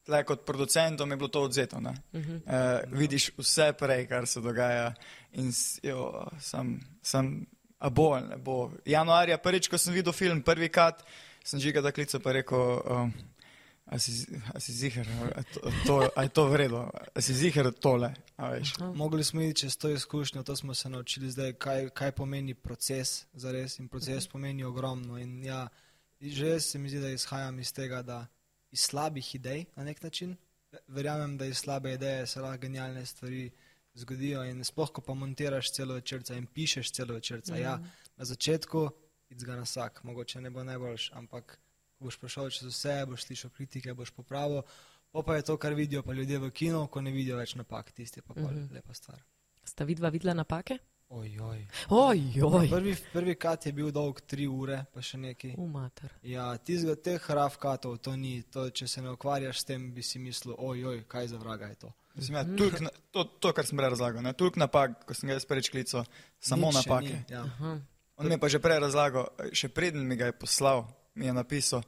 tle 0.08 0.22
kot 0.24 0.44
producentom 0.48 1.10
je 1.10 1.16
bilo 1.16 1.28
to 1.28 1.42
odzeto. 1.42 1.76
Uh 1.76 1.82
-huh. 2.12 2.40
e, 2.46 2.84
vidiš 2.92 3.30
vse 3.38 3.72
prej, 3.72 4.06
kar 4.06 4.26
se 4.26 4.40
dogaja 4.40 4.94
in 5.32 5.52
jo, 5.82 6.26
sem, 6.40 6.80
sem, 7.02 7.46
a 7.78 7.90
bo, 7.90 8.12
ali 8.12 8.28
ne 8.28 8.36
bo. 8.36 8.70
Januarja 8.84 9.38
prvič, 9.38 9.68
ko 9.68 9.78
sem 9.78 9.94
videl 9.94 10.12
film, 10.12 10.42
prvi 10.42 10.68
kat, 10.68 11.04
sem 11.44 11.60
žiga 11.60 11.80
da 11.80 11.92
klical 11.92 12.20
pa 12.20 12.32
rekel, 12.32 12.82
um, 12.90 13.12
a 13.88 13.99
si, 13.99 14.26
a 14.54 14.61
si 14.61 14.73
ziher, 14.73 15.09
a, 15.35 15.42
to, 15.42 15.61
to, 15.87 16.11
a 16.16 16.23
je 16.23 16.28
to 16.28 16.45
vredno, 16.49 16.90
a 17.14 17.21
si 17.21 17.35
ziher 17.35 17.73
tole, 17.73 18.12
a 18.37 18.50
veš. 18.52 18.75
Mogli 18.95 19.25
smo 19.25 19.42
iti 19.42 19.61
čez 19.61 19.78
to 19.78 19.90
izkušnjo, 19.90 20.42
to 20.42 20.57
smo 20.57 20.75
se 20.75 20.88
naučili 20.88 21.30
zdaj, 21.30 21.52
kaj, 21.52 21.88
kaj 21.88 22.12
pomeni 22.12 22.54
proces 22.54 23.25
za 23.33 23.52
res 23.52 23.78
in 23.78 23.88
proces 23.88 24.28
pomeni 24.28 24.64
ogromno. 24.64 25.18
In 25.18 25.45
ja, 25.45 25.68
že 26.21 26.49
jaz 26.49 26.64
se 26.64 26.78
mi 26.78 26.88
zdi, 26.88 27.00
da 27.00 27.11
izhajam 27.11 27.59
iz 27.59 27.73
tega, 27.73 28.02
da 28.02 28.26
iz 28.71 28.80
slabih 28.80 29.35
idej 29.35 29.64
na 29.76 29.85
nek 29.85 30.02
način, 30.02 30.37
verjamem, 30.88 31.38
da 31.38 31.47
iz 31.47 31.59
slabe 31.59 31.95
ideje 31.95 32.26
se 32.26 32.40
lahko 32.40 32.61
genialne 32.61 33.07
stvari 33.07 33.50
zgodijo 33.95 34.45
in 34.45 34.64
sploh, 34.64 34.92
ko 34.92 35.00
pa 35.00 35.14
montiraš 35.14 35.73
celo 35.73 35.95
večerca 35.95 36.35
in 36.35 36.47
pišeš 36.47 36.92
celo 36.92 37.14
večerca. 37.14 37.54
Mm. 37.54 37.61
Ja, 37.61 37.78
na 38.16 38.25
začetku 38.25 38.90
it's 39.30 39.45
gonna 39.45 39.64
suck, 39.64 40.02
mogoče 40.02 40.40
ne 40.40 40.50
bo 40.50 40.64
najboljš, 40.64 41.11
ampak 41.14 41.59
boš 42.00 42.17
prišel 42.17 42.50
čez 42.50 42.69
vse, 42.69 43.07
boš 43.07 43.25
slišal 43.25 43.50
kritike, 43.50 43.95
boš 43.95 44.11
popravil. 44.11 44.62
Pa 45.11 45.23
pa 45.23 45.37
je 45.37 45.43
to, 45.43 45.57
kar 45.57 45.75
vidijo 45.75 46.02
pa 46.02 46.12
ljudje 46.12 46.38
v 46.38 46.50
kinu, 46.50 46.87
ko 46.87 47.00
ne 47.00 47.11
vidijo 47.11 47.37
več 47.37 47.55
napak, 47.55 47.93
tisti 47.93 48.19
je 48.19 48.23
pa 48.23 48.35
pol 48.35 48.45
mm 48.45 48.57
-hmm. 48.59 48.75
lepa 48.75 48.95
stvar. 48.95 49.23
Sta 49.64 49.85
vidva 49.85 50.09
videla 50.09 50.35
napake? 50.35 50.78
Ojoj. 51.11 51.67
Ojoj, 51.88 52.69
Prvi, 52.71 52.97
prvi 53.12 53.35
kat 53.35 53.67
je 53.67 53.73
bil 53.73 53.90
dolg 53.90 54.21
tri 54.21 54.47
ure, 54.47 54.85
pa 54.93 55.02
še 55.02 55.17
nekaj. 55.19 55.55
umater. 55.57 56.11
Ja, 56.23 56.57
tizga, 56.59 56.95
teh 56.97 57.31
raf 57.31 57.57
katov 57.57 57.97
to 57.99 58.17
ni, 58.17 58.43
to, 58.43 58.71
če 58.71 58.88
se 58.88 59.02
ne 59.02 59.11
ukvarjaš 59.11 59.61
s 59.61 59.64
tem, 59.64 59.93
bi 59.95 60.02
si 60.02 60.19
mislil, 60.19 60.55
ojoj, 60.59 61.05
kaj 61.09 61.28
za 61.28 61.37
vraga 61.37 61.67
je 61.67 61.75
to. 61.75 61.93
Mislim, 62.14 62.37
ja, 62.37 62.45
tulk, 62.57 62.81
na- 62.81 62.90
to, 63.11 63.25
to, 63.25 63.52
kar 63.52 63.67
sem 63.67 63.78
prej 63.78 63.90
razlagal, 63.90 64.23
ne, 64.23 64.33
tulk 64.33 64.57
napak, 64.57 65.05
ko 65.07 65.14
sem 65.14 65.28
ga 65.28 65.33
jaz 65.33 65.47
prvič 65.47 65.71
klical, 65.71 66.05
samo 66.40 66.67
Nič 66.67 66.75
napake. 66.75 67.07
ni, 67.07 67.25
Ja. 67.28 67.45
On 68.17 68.26
mi 68.26 68.35
je 68.35 68.38
pa 68.38 68.49
že 68.49 68.59
prej 68.59 68.78
razlagal, 68.81 69.28
še 69.52 69.69
preden 69.69 70.07
mi 70.07 70.17
ga 70.17 70.26
je 70.26 70.33
poslal, 70.33 70.85
je 71.22 71.32
napisal, 71.32 71.82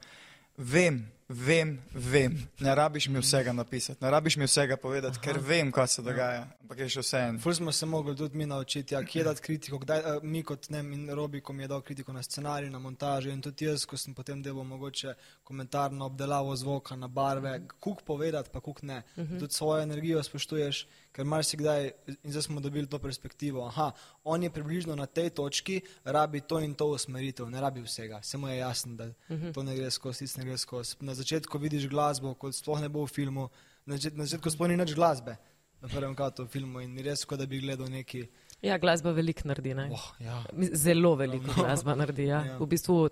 vem, 0.57 1.11
vem, 1.29 1.79
vem, 1.93 2.47
ne 2.59 2.75
rabiš 2.75 3.07
mi 3.07 3.19
vsega 3.19 3.53
napisati, 3.53 4.03
ne 4.03 4.11
rabiš 4.11 4.37
mi 4.37 4.45
vsega 4.45 4.77
povedati, 4.77 5.17
Aha. 5.17 5.23
ker 5.23 5.39
vem, 5.39 5.71
kaj 5.71 5.87
se 5.87 6.01
dogaja, 6.01 6.43
ampak 6.61 6.79
je 6.79 6.89
še 6.89 7.03
vse 7.05 7.21
en. 7.27 7.39
Ful 7.39 7.55
smo 7.55 7.71
se 7.71 7.85
mogli 7.85 8.15
tudi 8.17 8.37
mi 8.37 8.45
naučiti, 8.45 8.93
ja, 8.93 9.03
kje 9.03 9.23
dati 9.23 9.41
kritiko, 9.41 9.79
kdaj, 9.79 9.99
uh, 9.99 10.23
mi 10.23 10.43
kot 10.43 10.69
ne, 10.69 10.83
in 10.93 11.09
Robi, 11.15 11.41
ko 11.41 11.53
mi 11.53 11.63
je 11.63 11.71
dal 11.71 11.81
kritiko 11.81 12.13
na 12.13 12.23
scenarij, 12.23 12.69
na 12.69 12.79
montažo 12.79 13.31
in 13.31 13.41
tudi 13.41 13.65
jaz, 13.65 13.85
ko 13.85 13.97
sem 13.97 14.13
potem 14.17 14.41
delal 14.43 14.67
mogoče 14.67 15.15
komentar 15.43 15.91
na 15.91 16.05
obdelavo 16.05 16.55
zvoka, 16.55 16.95
na 16.95 17.07
barve, 17.07 17.55
kuk 17.79 18.03
povedati, 18.07 18.51
pa 18.53 18.59
kuk 18.59 18.83
ne. 18.83 19.03
Uh 19.15 19.23
-huh. 19.23 19.39
Tudi 19.39 19.53
svojo 19.53 19.83
energijo 19.83 20.23
spoštuješ, 20.23 20.87
ker 21.11 21.25
marsikdaj, 21.25 21.91
in 22.23 22.31
zdaj 22.31 22.47
smo 22.47 22.59
dobili 22.63 22.87
to 22.87 22.99
perspektivo, 22.99 23.65
aha, 23.67 23.91
on 24.23 24.43
je 24.43 24.49
približno 24.49 24.95
na 24.95 25.05
tej 25.05 25.29
točki, 25.29 25.81
rabi 26.03 26.41
to 26.41 26.59
in 26.59 26.73
to 26.73 26.87
usmeritev, 26.95 27.49
ne 27.49 27.61
rabi 27.61 27.81
vsega, 27.81 28.21
samo 28.23 28.49
je 28.49 28.57
jasno, 28.57 28.95
da 28.95 29.05
uh 29.05 29.13
-huh. 29.29 29.53
to 29.53 29.63
ne 29.63 29.75
gre 29.75 29.91
skozi, 29.91 30.19
tisto 30.19 30.39
ne 30.39 30.45
gre 30.45 30.57
skozi. 30.57 30.95
Na 30.99 31.13
začetku 31.13 31.57
vidiš 31.57 31.87
glasbo, 31.89 32.33
kot 32.33 32.55
sploh 32.55 32.81
ne 32.81 32.89
bo 32.89 33.05
v 33.05 33.07
filmu, 33.07 33.49
na 33.85 33.95
začet- 33.95 34.15
na 34.15 34.25
začetku 34.25 34.49
sploh 34.49 34.69
ni 34.69 34.77
nič 34.77 34.95
glasbe 34.95 35.37
na 35.81 35.89
prvem 35.89 36.13
katu 36.15 36.45
v 36.45 36.47
filmu 36.53 36.81
in 36.85 36.93
res, 37.01 37.25
kot 37.25 37.41
da 37.41 37.47
bi 37.49 37.59
gledal 37.61 37.89
neki. 37.89 38.27
Ja, 38.61 38.77
glasba 38.77 39.09
veliko 39.17 39.47
naredi. 39.49 39.73
Ne? 39.73 39.87
Oh, 39.89 40.03
ja. 40.21 40.43
Zelo 40.77 41.15
veliko 41.17 41.49
glasba 41.57 41.95
naredi. 41.97 42.27
Ja. 42.29 42.43
Ja. 42.45 42.57
V 42.61 42.67
bistvu 42.69 43.09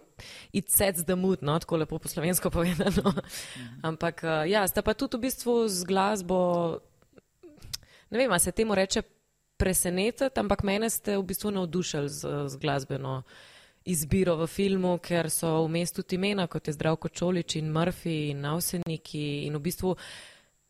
it 0.54 0.70
sets 0.70 1.02
the 1.10 1.18
mood, 1.18 1.42
no? 1.42 1.58
tako 1.58 1.82
lepo 1.82 1.98
po 1.98 2.12
slovensko 2.12 2.54
povedano. 2.54 3.14
Ampak 3.90 4.22
eh, 4.24 4.54
ja, 4.54 4.68
sta 4.70 4.86
pa 4.86 4.94
tudi 4.94 5.18
v 5.18 5.26
bistvu 5.26 5.66
z 5.66 5.90
glasbo, 5.90 6.38
ne 8.10 8.18
vem, 8.18 8.32
a 8.32 8.40
se 8.40 8.52
temu 8.52 8.76
reče 8.76 9.02
presenetiti, 9.58 10.40
ampak 10.40 10.64
mene 10.64 10.90
ste 10.90 11.18
v 11.18 11.24
bistvu 11.24 11.52
navdušili 11.52 12.10
z, 12.10 12.28
z 12.48 12.58
glasbeno 12.58 13.22
izbiro 13.86 14.36
v 14.40 14.48
filmu, 14.48 14.98
ker 15.04 15.30
so 15.34 15.64
v 15.66 15.72
mestu 15.80 16.04
tudi 16.04 16.16
imena, 16.16 16.48
kot 16.48 16.68
je 16.68 16.74
Zdravko 16.74 17.10
Čolič 17.10 17.56
in 17.60 17.72
Murphy 17.72 18.30
in 18.32 18.44
Navseniki 18.46 19.46
in 19.48 19.58
v 19.58 19.62
bistvu. 19.64 19.96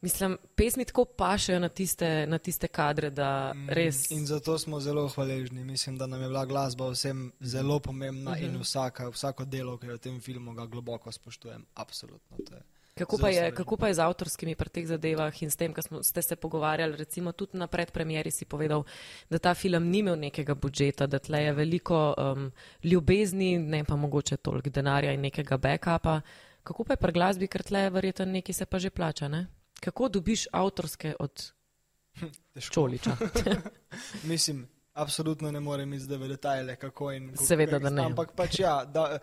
Mislim, 0.02 0.38
pesmi 0.56 0.86
tako 0.88 1.04
pašejo 1.06 1.60
na 1.60 1.68
tiste, 1.70 2.08
na 2.28 2.38
tiste 2.40 2.70
kadre, 2.72 3.10
da 3.12 3.52
res. 3.68 4.06
In 4.16 4.24
zato 4.26 4.56
smo 4.58 4.80
zelo 4.80 5.10
hvaležni. 5.12 5.64
Mislim, 5.64 5.98
da 5.98 6.08
nam 6.08 6.22
je 6.22 6.28
bila 6.28 6.46
glasba 6.46 6.88
vsem 6.90 7.32
zelo 7.42 7.80
pomembna 7.80 8.32
uh 8.32 8.38
-huh. 8.38 8.46
in 8.46 8.62
vsaka, 8.62 9.10
vsako 9.10 9.46
delo, 9.46 9.78
ki 9.78 9.88
je 9.88 9.94
v 9.94 9.98
tem 9.98 10.22
filmu, 10.22 10.54
ga 10.54 10.66
globoko 10.66 11.12
spoštujem. 11.12 11.66
Absolutno. 11.76 12.38
to 12.48 12.56
je 12.56 12.62
Kako 13.00 13.18
pa, 13.18 13.30
je, 13.30 13.52
kako 13.56 13.78
pa 13.78 13.88
je 13.88 13.94
z 13.94 14.04
avtorskimi 14.04 14.56
pri 14.60 14.70
teh 14.70 14.88
zadevah 14.88 15.44
in 15.44 15.52
s 15.52 15.56
tem, 15.56 15.74
kar 15.74 15.84
smo, 15.84 16.02
ste 16.04 16.22
se 16.22 16.36
pogovarjali, 16.36 16.98
recimo 17.00 17.32
tudi 17.32 17.58
na 17.58 17.68
predpremieri 17.68 18.32
si 18.32 18.46
povedal, 18.46 18.84
da 19.30 19.40
ta 19.40 19.54
film 19.56 19.88
ni 19.88 20.04
imel 20.04 20.20
nekega 20.20 20.56
budžeta, 20.56 21.08
da 21.08 21.20
tle 21.20 21.44
je 21.44 21.54
veliko 21.54 22.00
um, 22.18 22.50
ljubezni, 22.84 23.58
ne 23.58 23.84
pa 23.84 23.96
mogoče 23.96 24.38
toliko 24.38 24.70
denarja 24.70 25.14
in 25.16 25.22
nekega 25.22 25.58
backupa. 25.58 26.22
Kako 26.64 26.84
pa 26.84 26.94
je 26.94 27.02
pri 27.02 27.16
glasbi, 27.16 27.48
ker 27.48 27.64
tle 27.64 27.88
je 27.88 27.94
verjetno 27.96 28.26
nekaj 28.26 28.54
se 28.54 28.66
pa 28.66 28.80
že 28.80 28.90
plača, 28.90 29.28
ne? 29.28 29.48
Kako 29.80 30.10
dobiš 30.10 30.48
avtorske 30.52 31.16
od 31.20 31.52
Težko. 32.54 32.74
Čoliča? 32.74 33.16
Mislim, 34.32 34.68
absolutno 34.94 35.52
ne 35.52 35.60
morem 35.60 35.94
iti 35.94 36.04
zdaj 36.04 36.18
v 36.18 36.28
detajle, 36.28 36.76
kako 36.76 37.12
in 37.12 37.32
kako. 37.32 37.46
Seveda, 37.46 37.80
da 37.80 37.90
ne. 37.90 38.04
Ampak 38.12 38.36
pač 38.36 38.60
ja, 38.60 38.84
da, 38.86 39.18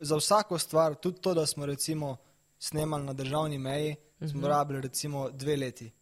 za 0.00 0.16
vsako 0.16 0.58
stvar, 0.58 0.94
tudi 0.94 1.20
to, 1.20 1.34
da 1.34 1.46
smo 1.46 1.66
recimo 1.66 2.16
snemali 2.60 3.04
na 3.04 3.12
državni 3.12 3.58
meji, 3.58 3.96
smo 4.18 4.26
uh 4.26 4.34
Mhm. 4.34 4.44
-huh. 4.44 4.48
rabili 4.48 4.80
recimo 4.80 5.30
dve 5.30 5.56
leti. 5.56 5.92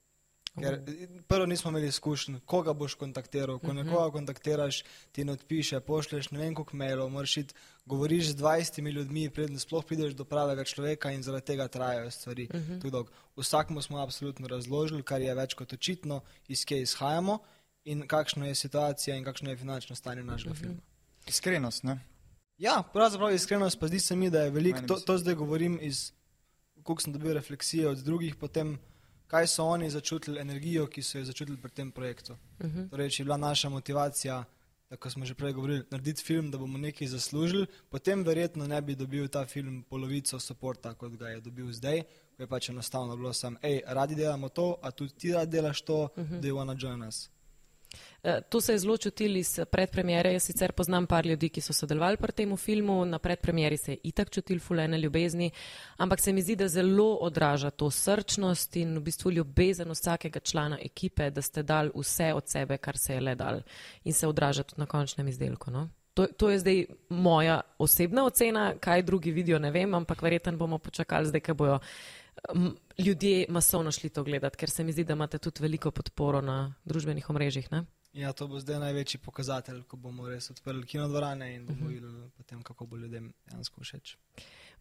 Ker 0.60 0.80
prvo 1.28 1.46
nismo 1.46 1.70
imeli 1.70 1.86
izkušenj, 1.86 2.40
koga 2.44 2.72
boš 2.72 2.94
kontaktiral. 2.94 3.58
Ko 3.58 3.66
uh 3.66 3.72
-huh. 3.72 3.84
nekoga 3.84 4.10
kontaktiraš, 4.10 4.84
ti 5.12 5.24
ne 5.24 5.32
odpiše, 5.32 5.80
pošleš 5.80 6.30
ne 6.30 6.38
vem 6.38 6.54
koliko 6.54 6.76
mailov, 6.76 7.10
moraš 7.10 7.36
iti, 7.36 7.54
govoriš 7.86 8.28
z 8.28 8.36
20 8.36 8.92
ljudmi, 8.92 9.30
preden 9.30 9.58
sploh 9.58 9.84
prideš 9.84 10.12
do 10.12 10.24
pravega 10.24 10.64
človeka 10.64 11.10
in 11.10 11.22
zaradi 11.22 11.46
tega 11.46 11.68
trajajo 11.68 12.10
stvari. 12.10 12.48
Uh 12.54 12.60
-huh. 12.60 12.90
dolgo. 12.90 13.10
Vsakmu 13.36 13.82
smo 13.82 13.98
absolutno 13.98 14.48
razložili, 14.48 15.02
kar 15.02 15.20
je 15.20 15.34
več 15.34 15.54
kot 15.54 15.72
očitno, 15.72 16.20
iz 16.48 16.64
kje 16.64 16.82
izhajamo 16.82 17.38
in 17.84 18.06
kakšna 18.06 18.46
je 18.46 18.54
situacija 18.54 19.16
in 19.16 19.24
kakšno 19.24 19.50
je 19.50 19.56
finančno 19.56 19.96
stanje 19.96 20.22
našega 20.22 20.50
uh 20.50 20.56
-huh. 20.56 20.60
filma. 20.60 20.80
Iskrenost, 21.26 21.82
ne? 21.82 22.00
Ja, 22.58 22.82
pravzaprav 22.92 23.34
iskrenost, 23.34 23.80
pa 23.80 23.86
zdi 23.86 24.00
se 24.00 24.16
mi, 24.16 24.30
da 24.30 24.40
je 24.40 24.50
veliko, 24.50 24.80
to, 24.80 24.94
to 24.94 25.18
zdaj 25.18 25.34
govorim 25.34 25.78
iz, 25.82 26.12
koliko 26.88 27.02
sem 27.02 27.12
dobil 27.12 27.34
refleksije 27.36 27.88
od 27.88 27.98
drugih, 27.98 28.36
potem 28.40 28.78
kaj 29.28 29.46
so 29.46 29.64
oni 29.68 29.90
začutili, 29.90 30.40
energijo, 30.40 30.86
ki 30.86 31.02
so 31.04 31.18
jo 31.18 31.24
začutili 31.28 31.58
pri 31.60 31.70
tem 31.70 31.90
projektu. 31.92 32.32
Uh 32.32 32.66
-huh. 32.66 32.88
Torej, 32.90 33.10
če 33.10 33.22
je 33.22 33.24
bila 33.24 33.36
naša 33.36 33.68
motivacija, 33.68 34.44
da 34.90 34.96
ko 34.96 35.10
smo 35.10 35.24
že 35.24 35.34
prej 35.34 35.52
govorili, 35.52 35.84
narediti 35.90 36.24
film, 36.24 36.50
da 36.50 36.58
bomo 36.58 36.78
nekaj 36.78 37.08
zaslužili, 37.08 37.66
potem 37.88 38.24
verjetno 38.24 38.66
ne 38.66 38.80
bi 38.82 38.94
dobil 38.94 39.28
ta 39.28 39.46
film 39.46 39.84
polovico 39.90 40.38
podporta, 40.48 40.94
kot 40.94 41.12
ga 41.12 41.28
je 41.28 41.40
dobil 41.40 41.72
zdaj, 41.72 42.02
ko 42.36 42.42
je 42.42 42.46
pač 42.46 42.68
enostavno 42.68 43.16
bilo 43.16 43.32
sam, 43.32 43.56
hej, 43.62 43.82
radi 43.86 44.14
delamo 44.14 44.48
to, 44.48 44.78
a 44.82 44.90
tudi 44.90 45.12
ti 45.12 45.32
radi 45.32 45.50
delaš 45.50 45.80
to, 45.80 46.02
uh 46.02 46.24
-huh. 46.24 46.40
da 46.40 46.46
je 46.46 46.54
wanna 46.54 46.82
join 46.82 47.02
us. 47.02 47.30
Eh, 48.22 48.40
To 48.48 48.60
se 48.60 48.72
je 48.72 48.78
zelo 48.78 48.96
čutili 48.96 49.38
iz 49.38 49.60
predpremiere. 49.70 50.32
Jaz 50.32 50.42
sicer 50.42 50.72
poznam 50.72 51.06
par 51.06 51.26
ljudi, 51.26 51.48
ki 51.48 51.60
so 51.60 51.72
sodelovali 51.72 52.16
pri 52.16 52.32
tem 52.32 52.56
filmu. 52.56 53.04
Na 53.04 53.18
predpremieri 53.18 53.76
se 53.76 53.92
je 53.92 53.98
itak 54.02 54.30
čutil 54.30 54.60
fulene 54.60 54.98
ljubezni, 54.98 55.50
ampak 55.96 56.20
se 56.20 56.32
mi 56.32 56.42
zdi, 56.42 56.56
da 56.56 56.68
zelo 56.68 57.14
odraža 57.14 57.70
to 57.70 57.90
srčnost 57.90 58.76
in 58.76 58.98
v 58.98 59.00
bistvu 59.00 59.30
ljubezen 59.30 59.90
vsakega 59.90 60.40
člana 60.40 60.78
ekipe, 60.82 61.30
da 61.30 61.42
ste 61.42 61.62
dali 61.62 61.90
vse 61.94 62.32
od 62.34 62.48
sebe, 62.48 62.78
kar 62.78 62.98
se 62.98 63.14
je 63.14 63.20
le 63.20 63.34
dal 63.34 63.60
in 64.04 64.12
se 64.12 64.26
odraža 64.26 64.62
tudi 64.62 64.80
na 64.80 64.86
končnem 64.86 65.28
izdelku. 65.28 65.70
No? 65.70 65.88
To, 66.14 66.26
to 66.26 66.50
je 66.50 66.58
zdaj 66.58 66.84
moja 67.08 67.60
osebna 67.78 68.24
ocena, 68.24 68.74
kaj 68.80 69.02
drugi 69.02 69.30
vidijo, 69.30 69.58
ne 69.58 69.70
vem, 69.70 69.94
ampak 69.94 70.22
verjetno 70.22 70.56
bomo 70.56 70.78
počakali 70.78 71.26
zdaj, 71.26 71.40
ker 71.40 71.54
bojo 71.54 71.78
ljudje 72.98 73.46
masovno 73.48 73.92
šli 73.92 74.10
to 74.10 74.24
gledati, 74.24 74.56
ker 74.56 74.70
se 74.70 74.84
mi 74.84 74.92
zdi, 74.92 75.04
da 75.04 75.12
imate 75.12 75.38
tudi 75.38 75.62
veliko 75.62 75.90
podporo 75.90 76.40
na 76.40 76.74
družbenih 76.84 77.30
omrežjih. 77.30 77.70
Ne? 77.72 77.84
Ja, 78.12 78.32
to 78.32 78.48
bo 78.48 78.60
zdaj 78.60 78.80
največji 78.80 79.20
pokazatelj, 79.20 79.82
ko 79.86 79.96
bomo 79.96 80.28
res 80.28 80.50
odprli 80.50 80.86
kinodvorane 80.86 81.52
in 81.54 81.66
bomo 81.66 81.90
videli 81.90 82.30
potem, 82.36 82.62
kako 82.62 82.86
bo 82.86 82.96
ljudem 82.96 83.32
dejansko 83.46 83.84
všeč. 83.84 84.16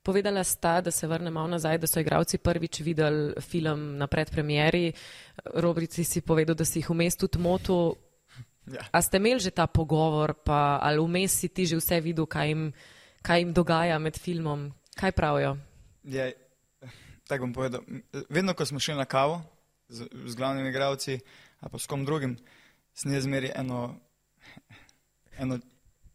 Povedala 0.03 0.43
sta, 0.43 0.79
da 0.81 0.91
se 0.91 1.07
vrne 1.07 1.31
malo 1.31 1.47
nazaj, 1.51 1.77
da 1.77 1.87
so 1.87 1.99
igravci 1.99 2.37
prvič 2.37 2.79
videli 2.79 3.33
film 3.41 3.97
na 3.97 4.07
predpremieri. 4.07 4.93
Robrici 5.53 6.03
si 6.03 6.21
povedal, 6.21 6.55
da 6.55 6.65
si 6.65 6.79
jih 6.79 6.89
vmes 6.89 7.17
tudi 7.19 7.41
motil. 7.43 7.97
Ja. 8.71 8.87
A 8.91 9.01
ste 9.01 9.19
imeli 9.19 9.39
že 9.39 9.51
ta 9.51 9.67
pogovor, 9.67 10.33
pa 10.43 10.79
ali 10.81 10.99
vmes 10.99 11.39
si 11.39 11.49
ti 11.49 11.65
že 11.65 11.77
vse 11.77 12.01
videl, 12.01 12.25
kaj 12.25 12.47
jim, 12.47 12.71
kaj 13.21 13.39
jim 13.39 13.53
dogaja 13.53 13.99
med 13.99 14.17
filmom? 14.19 14.71
Kaj 14.95 15.11
pravijo? 15.11 15.57
Je, 16.03 16.33
tako 17.27 17.47
bom 17.47 17.53
povedal. 17.53 17.81
Vedno, 18.29 18.53
ko 18.53 18.65
smo 18.65 18.79
šli 18.79 18.95
na 18.95 19.05
kavo 19.05 19.41
z, 19.89 20.07
z 20.25 20.35
glavnimi 20.35 20.69
igravci 20.69 21.19
ali 21.59 21.71
pa 21.71 21.79
s 21.79 21.87
kom 21.87 22.05
drugim, 22.05 22.37
sem 22.93 23.13
jaz 23.13 23.23
zmeri 23.23 23.49
eno, 23.55 23.95
eno, 25.37 25.59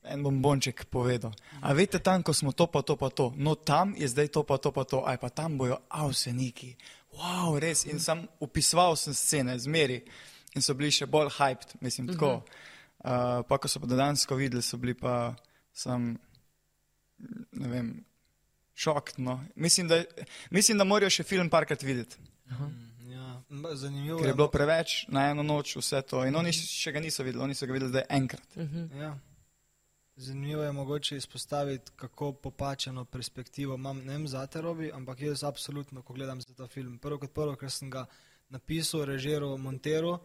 en 0.04 0.22
bombonček 0.22 0.84
povedal. 0.90 1.34
A 1.60 1.72
veste, 1.74 1.98
tam, 1.98 2.22
ko 2.22 2.34
smo 2.34 2.52
to, 2.52 2.66
pa 2.66 2.82
to, 2.82 2.96
pa 2.96 3.10
to, 3.10 3.32
no 3.36 3.54
tam 3.54 3.94
je 3.98 4.08
zdaj 4.08 4.28
to, 4.28 4.42
pa 4.42 4.58
to, 4.58 4.70
pa 4.70 4.84
to, 4.84 5.02
aj 5.06 5.18
pa 5.18 5.30
tam 5.30 5.58
bojo 5.58 5.78
avseniki. 5.88 6.76
Wow, 7.18 7.58
res. 7.58 7.84
In 7.86 8.00
sem 8.00 8.22
upisoval 8.40 8.96
sem 8.96 9.14
scene, 9.14 9.58
zmeri. 9.58 10.02
In 10.54 10.64
so 10.64 10.74
bili 10.78 10.92
še 10.94 11.06
bolj 11.10 11.32
hyped, 11.38 11.76
mislim, 11.80 12.12
tako. 12.14 12.42
Uh, 13.02 13.42
pa, 13.48 13.58
ko 13.58 13.66
so 13.66 13.82
pa 13.82 13.90
dejansko 13.90 14.38
videli, 14.38 14.62
so 14.62 14.78
bili 14.78 14.94
pa 14.94 15.34
sam, 15.74 16.12
ne 17.58 17.68
vem, 17.68 17.88
šok. 18.74 19.16
No. 19.16 19.44
Mislim, 19.54 19.88
da, 19.88 20.02
mislim, 20.50 20.78
da 20.78 20.84
morajo 20.84 21.10
še 21.10 21.26
film 21.26 21.50
parkrat 21.50 21.82
videti. 21.82 22.16
Ja, 23.08 23.42
m, 23.50 23.66
zanimivo 23.74 24.18
Ker 24.18 24.32
je 24.32 24.34
bilo 24.34 24.48
preveč 24.52 25.02
na 25.08 25.28
eno 25.30 25.42
noč 25.42 25.76
vse 25.76 26.02
to. 26.02 26.24
In 26.28 26.36
oni 26.36 26.52
še 26.52 26.92
ga 26.92 27.00
niso 27.00 27.24
videli, 27.26 27.44
oni 27.44 27.54
so 27.54 27.68
ga 27.68 27.76
videli 27.76 27.92
zdaj 27.92 28.08
enkrat. 28.08 28.56
Ja. 28.98 29.14
Zanimivo 30.16 30.62
je 30.62 30.72
mogoče 30.72 31.16
izpostaviti, 31.16 31.92
kako 31.96 32.32
popačeno 32.32 33.04
perspektivo 33.04 33.74
imam, 33.74 34.02
ne 34.04 34.12
vem, 34.12 34.26
za 34.28 34.46
te 34.46 34.60
robi, 34.60 34.90
ampak 34.92 35.20
jaz 35.20 35.44
absolutno, 35.44 36.02
ko 36.02 36.12
gledam 36.12 36.40
za 36.40 36.54
ta 36.54 36.66
film, 36.68 36.98
prvo 36.98 37.18
kot 37.18 37.32
prvo, 37.32 37.56
ker 37.56 37.72
sem 37.72 37.90
ga 37.90 38.04
napisal, 38.52 39.06
režiral, 39.08 39.56
monteral 39.56 40.18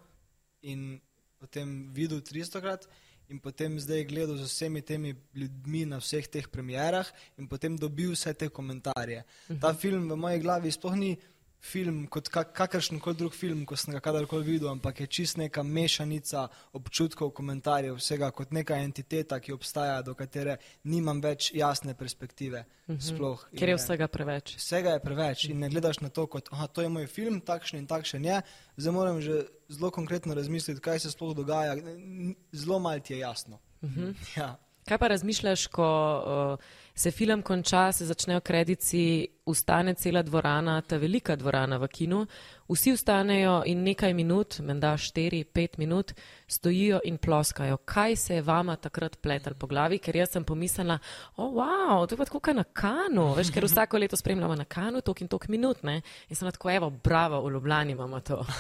in 0.62 1.00
potem 1.40 1.88
videl 1.96 2.20
300 2.20 2.62
krat 2.62 2.88
in 3.30 3.40
potem 3.40 3.80
zdaj 3.80 4.06
gledal 4.08 4.38
z 4.38 4.48
vsemi 4.48 4.82
temi 4.82 5.16
ljudmi 5.36 5.86
na 5.86 6.00
vseh 6.00 6.28
teh 6.28 6.48
premjerah 6.48 7.08
in 7.38 7.48
potem 7.48 7.78
dobil 7.78 8.14
vse 8.16 8.34
te 8.34 8.50
komentarje. 8.50 9.24
Ta 9.62 9.74
film 9.74 10.10
v 10.10 10.16
moji 10.16 10.40
glavi 10.40 10.72
sploh 10.72 10.96
ni 10.96 11.18
film 11.64 12.06
kot 12.12 12.30
kak, 12.30 12.52
kakršen 12.56 13.00
koli 13.04 13.18
drug 13.18 13.34
film, 13.36 13.64
ko 13.66 13.76
sem 13.80 13.94
ga 13.96 14.02
kadarkoli 14.04 14.46
videl, 14.46 14.70
ampak 14.72 15.02
je 15.02 15.08
čist 15.08 15.40
neka 15.42 15.64
mešanica 15.64 16.48
občutkov, 16.78 17.32
komentarjev, 17.38 17.98
vsega 17.98 18.30
kot 18.36 18.54
neka 18.56 18.78
entiteta, 18.84 19.40
ki 19.44 19.56
obstaja, 19.56 20.02
do 20.06 20.14
katere 20.18 20.58
nimam 20.84 21.22
več 21.24 21.52
jasne 21.56 21.96
perspektive. 21.98 22.66
Sploh. 22.88 23.48
In 23.52 23.60
Ker 23.60 23.74
je 23.74 23.80
vsega 23.80 24.08
preveč. 24.12 24.56
Vsega 24.62 24.96
je 24.96 25.04
preveč 25.04 25.48
in 25.50 25.60
ne 25.64 25.72
gledaš 25.74 26.00
na 26.06 26.10
to, 26.14 26.28
kot 26.32 26.52
da 26.52 26.86
je 26.86 26.94
moj 26.94 27.10
film, 27.12 27.42
takšen 27.42 27.82
in 27.82 27.90
takšen 27.90 28.26
je. 28.26 28.42
Zdaj 28.78 28.96
moram 28.96 29.22
že 29.22 29.46
zelo 29.68 29.92
konkretno 29.92 30.38
razmisliti, 30.38 30.82
kaj 30.82 31.04
se 31.04 31.12
sploh 31.12 31.36
dogaja. 31.36 31.76
Zelo 32.54 32.80
malo 32.80 33.00
ti 33.00 33.14
je 33.14 33.20
jasno. 33.26 33.60
Ja. 34.38 34.56
Kaj 34.88 34.98
pa 34.98 35.08
razmišljaš, 35.12 35.68
ko 35.68 35.84
uh, 35.84 36.70
se 36.98 37.12
film 37.12 37.42
konča, 37.42 37.92
se 37.92 38.06
začnejo 38.06 38.42
kredici, 38.42 39.28
ustane 39.46 39.94
cela 39.94 40.24
dvorana, 40.24 40.82
ta 40.82 40.98
velika 40.98 41.36
dvorana 41.36 41.78
v 41.78 41.88
kinu, 41.88 42.24
vsi 42.68 42.96
vstanejo 42.96 43.62
in 43.70 43.84
nekaj 43.86 44.14
minut, 44.18 44.58
menda 44.66 44.96
štiri, 44.98 45.44
pet 45.44 45.78
minut, 45.78 46.14
stojijo 46.48 47.00
in 47.06 47.18
ploskajo. 47.18 47.78
Kaj 47.78 48.16
se 48.16 48.36
je 48.36 48.42
vama 48.42 48.76
takrat 48.76 49.20
pletel 49.22 49.54
po 49.54 49.68
glavi? 49.68 50.00
Ker 50.00 50.18
jaz 50.18 50.34
sem 50.34 50.44
pomislila, 50.44 50.98
o, 51.36 51.46
oh, 51.46 51.54
wow, 51.54 52.08
to 52.08 52.16
je 52.16 52.18
pa 52.18 52.26
tako 52.26 52.40
kot 52.40 52.58
na 52.58 52.66
kanu, 52.66 53.30
veš, 53.38 53.54
ker 53.54 53.70
vsako 53.70 54.02
leto 54.02 54.18
spremljamo 54.18 54.56
na 54.56 54.66
kanu, 54.66 55.02
tok 55.02 55.22
in 55.22 55.30
tok 55.30 55.48
minut, 55.54 55.84
ne? 55.84 56.02
In 56.30 56.36
sem 56.36 56.50
tako, 56.52 56.74
evo, 56.74 56.90
bravo, 56.90 57.46
v 57.46 57.54
Ljubljani 57.54 57.94
imamo 57.94 58.20
to. 58.20 58.42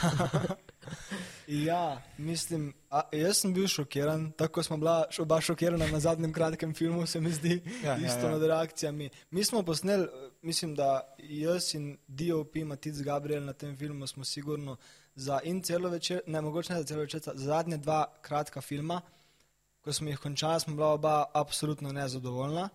Ja, 1.47 2.01
mislim, 2.17 2.73
a, 2.89 3.01
jaz 3.11 3.37
sem 3.37 3.53
bil 3.53 3.67
šokiran, 3.67 4.31
tako 4.31 4.63
smo 4.63 4.77
bila 4.77 5.05
oba 5.19 5.41
šokirana 5.41 5.87
na 5.87 5.99
zadnjem 5.99 6.33
kratkem 6.33 6.73
filmu, 6.73 7.05
se 7.05 7.21
mi 7.21 7.31
zdi, 7.31 7.61
Ja, 7.83 7.89
ja, 7.89 7.97
ja, 7.97 8.09
ja. 8.27 8.37
nad 8.37 8.43
reakcijami. 8.43 9.09
Mi 9.31 9.43
smo 9.43 9.63
posneli, 9.63 10.07
mislim, 10.41 10.75
da 10.75 11.15
jaz 11.19 11.75
in 11.75 11.97
DOP 12.07 12.55
Matic 12.65 13.01
Gabriel 13.01 13.45
na 13.45 13.53
tem 13.53 13.77
filmu 13.77 14.07
smo 14.07 14.25
sigurno 14.25 14.77
za 15.15 15.39
in 15.43 15.61
celo 15.63 15.89
večer, 15.89 16.21
ne 16.27 16.41
mogoče 16.41 16.73
ne 16.73 16.79
za 16.79 16.85
celo 16.85 17.01
večer, 17.01 17.19
za 17.19 17.33
zadnje 17.33 17.77
dva 17.77 18.05
kratka 18.21 18.61
filma, 18.61 19.01
ko 19.81 19.93
smo 19.93 20.09
jih 20.09 20.19
končali, 20.19 20.59
smo 20.59 20.75
bila 20.75 20.87
oba 20.87 21.25
absolutno 21.33 21.91
nezadovoljna. 21.91 22.69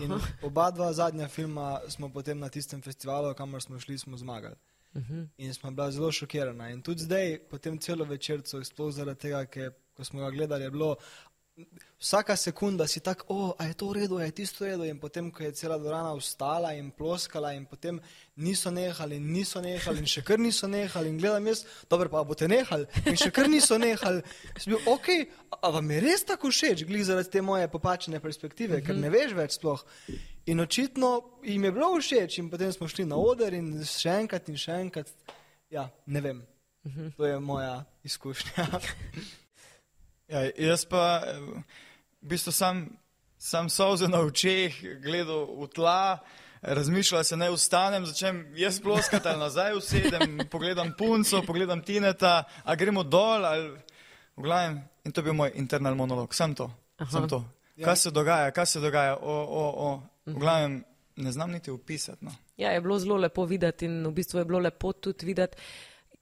In 0.00 0.12
oba 0.42 0.70
dva 0.70 0.92
zadnja 0.92 1.28
filma 1.28 1.80
smo 1.88 2.08
potem 2.08 2.38
na 2.38 2.48
tistem 2.48 2.82
festivalu, 2.82 3.34
kamor 3.34 3.62
smo 3.62 3.80
šli, 3.80 3.98
smo 3.98 4.16
zmagali. 4.16 4.54
In 5.38 5.54
smo 5.54 5.70
bila 5.70 5.90
zelo 5.90 6.12
šokirana. 6.12 6.70
In 6.70 6.82
tudi 6.82 7.02
zdaj, 7.02 7.38
po 7.50 7.58
tem 7.58 7.78
celo 7.78 8.04
večercu, 8.04 8.64
sploh 8.64 8.92
zaradi 8.92 9.20
tega, 9.20 9.44
ker 9.46 9.72
ko 9.94 10.04
smo 10.04 10.20
ga 10.20 10.30
gledali, 10.30 10.64
je 10.64 10.70
bilo 10.70 10.96
vsaka 11.98 12.36
sekunda 12.36 12.86
si 12.86 13.00
tako, 13.00 13.24
o, 13.28 13.54
a 13.58 13.64
je 13.64 13.74
to 13.74 13.88
v 13.88 13.92
redu, 13.92 14.18
a 14.18 14.24
je 14.24 14.32
tisto 14.32 14.64
v 14.64 14.68
redu. 14.68 14.84
In 14.84 14.98
potem, 14.98 15.30
ko 15.30 15.42
je 15.42 15.52
cela 15.52 15.78
dvorana 15.78 16.14
vstala 16.14 16.72
in 16.78 16.90
ploskala, 16.90 17.52
in 17.54 17.66
potem 17.66 18.00
niso 18.36 18.70
nehali, 18.70 19.18
niso 19.18 19.60
nehali, 19.60 20.04
in 20.04 20.06
še 20.06 20.22
kar 20.22 20.38
niso 20.38 20.68
nehali. 20.70 21.10
In 21.10 21.18
gledam 21.18 21.46
jaz, 21.50 21.64
dobro, 21.90 22.10
pa 22.12 22.22
boste 22.22 22.48
nehali, 22.48 22.86
in 23.06 23.18
še 23.18 23.30
kar 23.34 23.50
niso 23.50 23.78
nehali. 23.78 24.22
Sem 24.56 24.74
bil, 24.74 24.82
ok, 24.86 25.08
a 25.58 25.72
vam 25.74 25.90
je 25.90 25.98
res 26.04 26.24
tako 26.28 26.52
všeč, 26.54 26.86
glih 26.88 27.04
zaradi 27.06 27.34
te 27.34 27.42
moje 27.42 27.66
popačene 27.72 28.22
perspektive, 28.22 28.82
ker 28.84 28.96
ne 28.96 29.10
veš 29.10 29.34
več 29.38 29.58
sploh. 29.58 29.82
In 30.48 30.62
očitno 30.64 31.42
jim 31.44 31.66
je 31.66 31.74
bilo 31.74 31.90
všeč, 31.98 32.38
in 32.40 32.52
potem 32.52 32.72
smo 32.72 32.88
šli 32.88 33.08
na 33.08 33.18
oder 33.18 33.52
in 33.58 33.74
še 33.84 34.20
enkrat 34.22 34.48
in 34.48 34.56
še 34.60 34.78
enkrat. 34.86 35.10
Ja, 35.68 35.90
ne 36.06 36.22
vem. 36.24 36.46
To 37.18 37.26
je 37.26 37.36
moja 37.42 37.82
izkušnja. 38.06 38.64
Ja, 40.28 40.44
jaz 40.58 40.84
pa 40.84 41.22
eh, 41.24 41.40
v 42.20 42.28
bistvu 42.28 42.52
sam, 42.52 42.84
sam 43.38 43.70
solze 43.72 44.08
na 44.08 44.20
očeh, 44.20 44.74
gledal 45.00 45.46
v 45.56 45.68
tla, 45.72 46.18
razmišljal 46.62 47.24
se 47.24 47.36
ne 47.36 47.50
ustanem, 47.50 48.06
začnem 48.06 48.42
jaz 48.56 48.80
ploskati 48.80 49.28
ali 49.28 49.38
nazaj 49.38 49.76
usedem, 49.78 50.38
pogledam 50.50 50.92
punco, 50.98 51.42
pogledam 51.46 51.82
tineta, 51.82 52.44
a 52.64 52.74
gremo 52.74 53.02
dol 53.02 53.44
ali 53.44 53.70
v 54.36 54.42
glavnem. 54.42 54.82
In 55.04 55.12
to 55.12 55.20
je 55.20 55.24
bil 55.24 55.38
moj 55.38 55.52
internal 55.56 55.94
monolog, 55.96 56.34
sem 56.34 56.54
to, 56.54 56.68
sem 57.10 57.28
to. 57.28 57.40
Kaj 57.84 57.96
se 57.96 58.10
dogaja, 58.10 58.50
kaj 58.50 58.66
se 58.66 58.80
dogaja, 58.80 59.16
o, 59.16 59.32
o, 59.32 59.64
o. 59.88 59.90
V 60.26 60.36
glavnem 60.36 60.82
ne 61.16 61.32
znam 61.32 61.50
niti 61.50 61.70
opisati. 61.70 62.24
No. 62.24 62.34
Ja, 62.56 62.70
je 62.70 62.80
bilo 62.80 62.98
zelo 62.98 63.16
lepo 63.16 63.44
videti 63.44 63.86
in 63.86 64.06
v 64.06 64.12
bistvu 64.12 64.38
je 64.38 64.44
bilo 64.44 64.58
lepo 64.58 64.92
tudi 64.92 65.26
videti. 65.26 65.56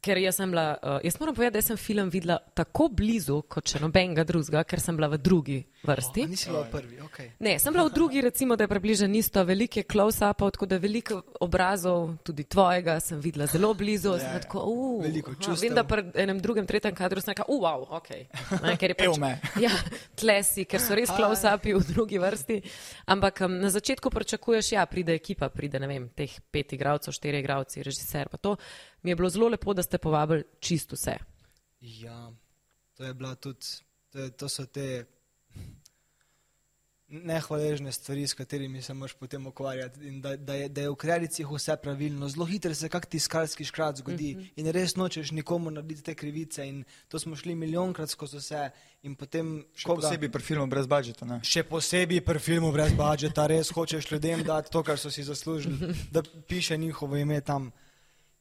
Ker 0.07 0.21
jaz 0.23 0.37
sem 0.39 0.53
bila, 0.53 0.77
uh, 0.79 1.01
jaz 1.03 1.17
moram 1.19 1.35
povedati, 1.35 1.59
da 1.59 1.63
sem 1.67 1.77
film 1.77 2.11
videla 2.15 2.37
tako 2.55 2.87
blizu 2.95 3.41
kot 3.51 3.73
še 3.73 3.81
nobenega 3.83 4.23
drugega, 4.29 4.63
ker 4.63 4.79
sem 4.79 4.95
bila 4.95 5.09
v 5.11 5.19
drugi 5.19 5.57
vrsti. 5.87 6.23
A 6.23 6.31
nisi 6.31 6.51
bila 6.51 6.63
v 6.67 6.71
prvi, 6.71 7.01
ok. 7.01 7.19
Ne, 7.41 7.57
sem 7.63 7.73
bila 7.73 7.87
v 7.89 7.95
drugi, 7.95 8.21
recimo, 8.21 8.57
da 8.57 8.65
je 8.65 8.73
približno 8.73 9.09
isto, 9.17 9.45
velike 9.45 9.83
close-upov, 9.83 10.53
tako 10.57 10.67
da 10.67 10.79
veliko 10.83 11.23
obrazov, 11.41 12.17
tudi 12.27 12.45
tvojega, 12.45 13.01
sem 13.01 13.21
videla 13.21 13.47
zelo 13.47 13.75
blizu. 13.75 14.17
Ja, 14.17 14.37
Ja, 14.37 14.41
tako, 14.41 14.63
uh, 14.67 15.03
Veliko 15.03 15.31
aha, 15.31 15.41
čustev. 15.41 15.69
Vem, 15.69 15.75
da 15.75 15.85
pri 15.85 16.05
enem 16.23 16.41
drugem, 16.43 16.67
tretjem 16.67 16.95
kadru 16.95 17.21
sem 17.21 17.33
rekla, 17.33 17.47
uh, 17.49 17.61
wow, 17.63 17.87
ok. 17.99 18.11
Ne, 18.63 18.77
ker 18.81 18.93
je 18.93 18.99
pač, 19.01 19.21
ja, 19.65 19.73
tlesi, 20.19 20.67
ker 20.69 20.83
so 20.83 20.97
res 20.99 21.13
close-upi 21.13 21.75
v 21.77 21.83
drugi 21.89 22.21
vrsti. 22.23 22.59
Ampak 23.13 23.45
um, 23.47 23.59
na 23.63 23.71
začetku 23.73 24.11
pričakuješ, 24.13 24.73
ja, 24.77 24.87
pride 24.91 25.17
ekipa, 25.17 25.51
pride, 25.53 25.81
ne 25.83 25.91
vem, 25.91 26.09
teh 26.17 26.33
pet 26.51 26.77
igralcev, 26.77 27.15
štiri 27.17 27.41
igralci, 27.45 27.85
režiser, 27.87 28.31
pa 28.33 28.41
to. 28.41 28.57
Mi 29.03 29.15
je 29.15 29.19
bilo 29.19 29.31
zelo 29.31 29.51
lepo, 29.53 29.75
da 29.77 29.85
ste 29.87 30.03
povabili 30.03 30.47
čisto 30.61 30.99
vse. 30.99 31.19
Ja, 31.81 32.33
to 32.97 33.05
je 33.05 33.15
bila 33.15 33.35
tudi, 33.35 33.67
to, 34.11 34.19
je, 34.19 34.31
to 34.31 34.49
so 34.49 34.67
te 34.67 35.05
nehvaležne 37.09 37.93
stvari, 37.93 38.27
s 38.27 38.35
katerimi 38.35 38.83
se 38.83 38.95
moraš 38.95 39.15
potem 39.15 39.47
ukvarjati. 39.47 40.09
In 40.09 40.21
da, 40.21 40.37
da, 40.37 40.55
je, 40.55 40.69
da 40.69 40.81
je 40.81 40.91
v 40.91 40.97
kredicih 40.97 41.47
vse 41.47 41.77
pravilno, 41.83 42.29
zelo 42.29 42.47
hitro 42.47 42.75
se 42.75 42.89
kak 42.89 43.07
tiskarski 43.07 43.65
škrat 43.65 43.97
zgodi 43.97 44.35
uh 44.35 44.43
-huh. 44.43 44.51
in 44.57 44.71
res 44.73 44.97
nočeš 44.97 45.31
nikomu 45.31 45.71
narediti 45.71 46.03
te 46.03 46.15
krivice. 46.15 46.69
In 46.69 46.85
to 47.09 47.19
smo 47.19 47.37
šli 47.37 47.55
milijonkrat 47.55 48.11
skozi 48.11 48.37
vse 48.37 48.71
in 49.03 49.15
potem 49.15 49.65
Še 49.75 49.87
posebej 49.87 50.33
pri 50.33 50.43
filmu 50.43 50.67
brez 50.67 50.87
budžeta. 50.87 51.27
Ne? 51.27 51.41
Še 51.43 51.63
posebej 51.63 52.21
pri 52.21 52.39
filmu 52.39 52.73
brez 52.73 52.93
budžeta, 52.93 53.47
res 53.47 53.71
hočeš 53.71 54.11
ljudem 54.11 54.43
dati 54.43 54.71
to, 54.71 54.83
kar 54.83 54.99
so 54.99 55.11
si 55.11 55.23
zaslužili, 55.23 55.95
da 56.11 56.23
piše 56.23 56.77
njihovo 56.77 57.17
ime 57.17 57.41
tam. 57.41 57.73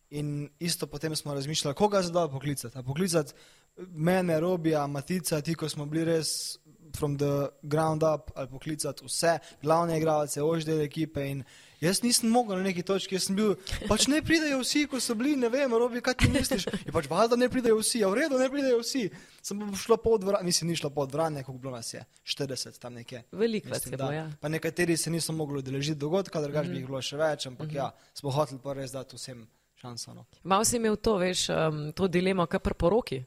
In 0.09 0.49
isto 0.59 0.87
potem 0.87 1.15
smo 1.15 1.33
razmišljali, 1.33 1.75
koga 1.75 2.01
zdaj 2.01 2.27
poklicati. 2.29 2.77
A 2.77 2.83
poklicati 2.83 3.33
mene, 3.77 4.39
Robija, 4.39 4.87
Matica, 4.87 5.41
ti, 5.41 5.55
ko 5.55 5.69
smo 5.69 5.85
bili 5.85 6.05
res 6.05 6.57
from 6.95 7.17
the 7.17 7.31
ground 7.63 8.03
up 8.03 8.31
ali 8.35 8.47
poklicati 8.47 9.05
vse 9.05 9.35
glavne 9.61 9.97
igralce, 9.97 10.41
oždel 10.41 10.81
ekipe 10.81 11.23
in 11.25 11.43
jaz 11.79 11.99
nisem 12.01 12.29
mogel 12.29 12.57
na 12.57 12.63
neki 12.63 12.81
točki, 12.81 13.15
jaz 13.15 13.23
sem 13.23 13.35
bil, 13.35 13.55
pač 13.85 14.07
ne 14.07 14.21
pridejo 14.21 14.59
vsi, 14.59 14.85
ko 14.87 14.99
so 14.99 15.13
bili, 15.13 15.35
ne 15.35 15.49
vem, 15.49 15.69
robi, 15.71 16.01
kaj 16.01 16.15
ti 16.15 16.29
misliš. 16.29 16.65
Je 16.79 16.91
pač 16.91 17.05
valjda 17.05 17.35
ne 17.35 17.49
pridejo 17.49 17.77
vsi, 17.77 18.01
a 18.01 18.09
v 18.09 18.15
redu 18.15 18.39
ne 18.39 18.47
pridejo 18.49 18.79
vsi. 18.79 19.03
Sem 19.41 19.59
pa 19.59 19.77
šla 19.77 19.97
po 19.97 20.15
dvorani, 20.17 20.45
mislim, 20.45 20.69
ni 20.69 20.75
šla 20.75 20.89
po 20.89 21.05
dvorani, 21.05 21.43
koliko 21.43 21.61
bilo 21.61 21.73
nas 21.73 21.93
je, 21.93 22.01
40 22.25 22.79
tam 22.79 22.93
nekje. 22.93 23.23
Veliko 23.31 23.69
vas 23.69 23.77
Mislim, 23.77 23.93
je 23.93 23.97
da. 23.97 24.03
bilo, 24.03 24.13
ja. 24.13 24.25
Pa 24.39 24.49
nekateri 24.49 24.97
se 24.97 25.11
niso 25.11 25.33
mogli 25.33 25.59
udeležiti 25.59 25.99
dogodka, 25.99 26.41
drugač 26.41 26.65
Mhm. 26.65 26.71
bi 26.71 26.79
jih 26.79 26.87
bilo 26.87 27.01
še 27.01 27.17
več, 27.17 27.45
ampak 27.45 27.73
ja, 27.73 27.91
smo 28.13 28.31
hoteli 28.31 28.59
pa 28.59 28.73
res 28.73 28.91
dati 28.91 29.15
vsem 29.15 29.45
šanso. 29.75 30.13
No. 30.13 30.25
Mal 30.43 30.65
si 30.65 30.77
imel 30.77 30.95
to, 30.97 31.17
veš, 31.17 31.49
um, 31.49 31.91
to 31.91 32.07
dilemo, 32.07 32.47
kar 32.47 32.59
pri 32.59 32.73
poroki. 32.75 33.21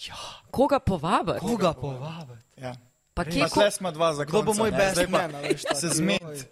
Ja, 0.00 0.16
Koga 0.50 0.80
povabiti? 0.80 1.38
koga 1.40 1.74
povabiti? 1.74 2.42
Ja. 2.56 2.74
Pa 3.20 3.30
kje, 3.30 3.48
ko, 3.52 3.70
smo 3.70 3.90
dva 3.92 4.14
za 4.14 4.24
Kdo 4.24 4.42
bo 4.42 4.52
konca, 4.52 4.62
moj 4.62 4.70
best 4.70 5.08
man? 5.08 5.32
Se 5.80 5.88
zmed. 5.88 6.20
oj. 6.24 6.44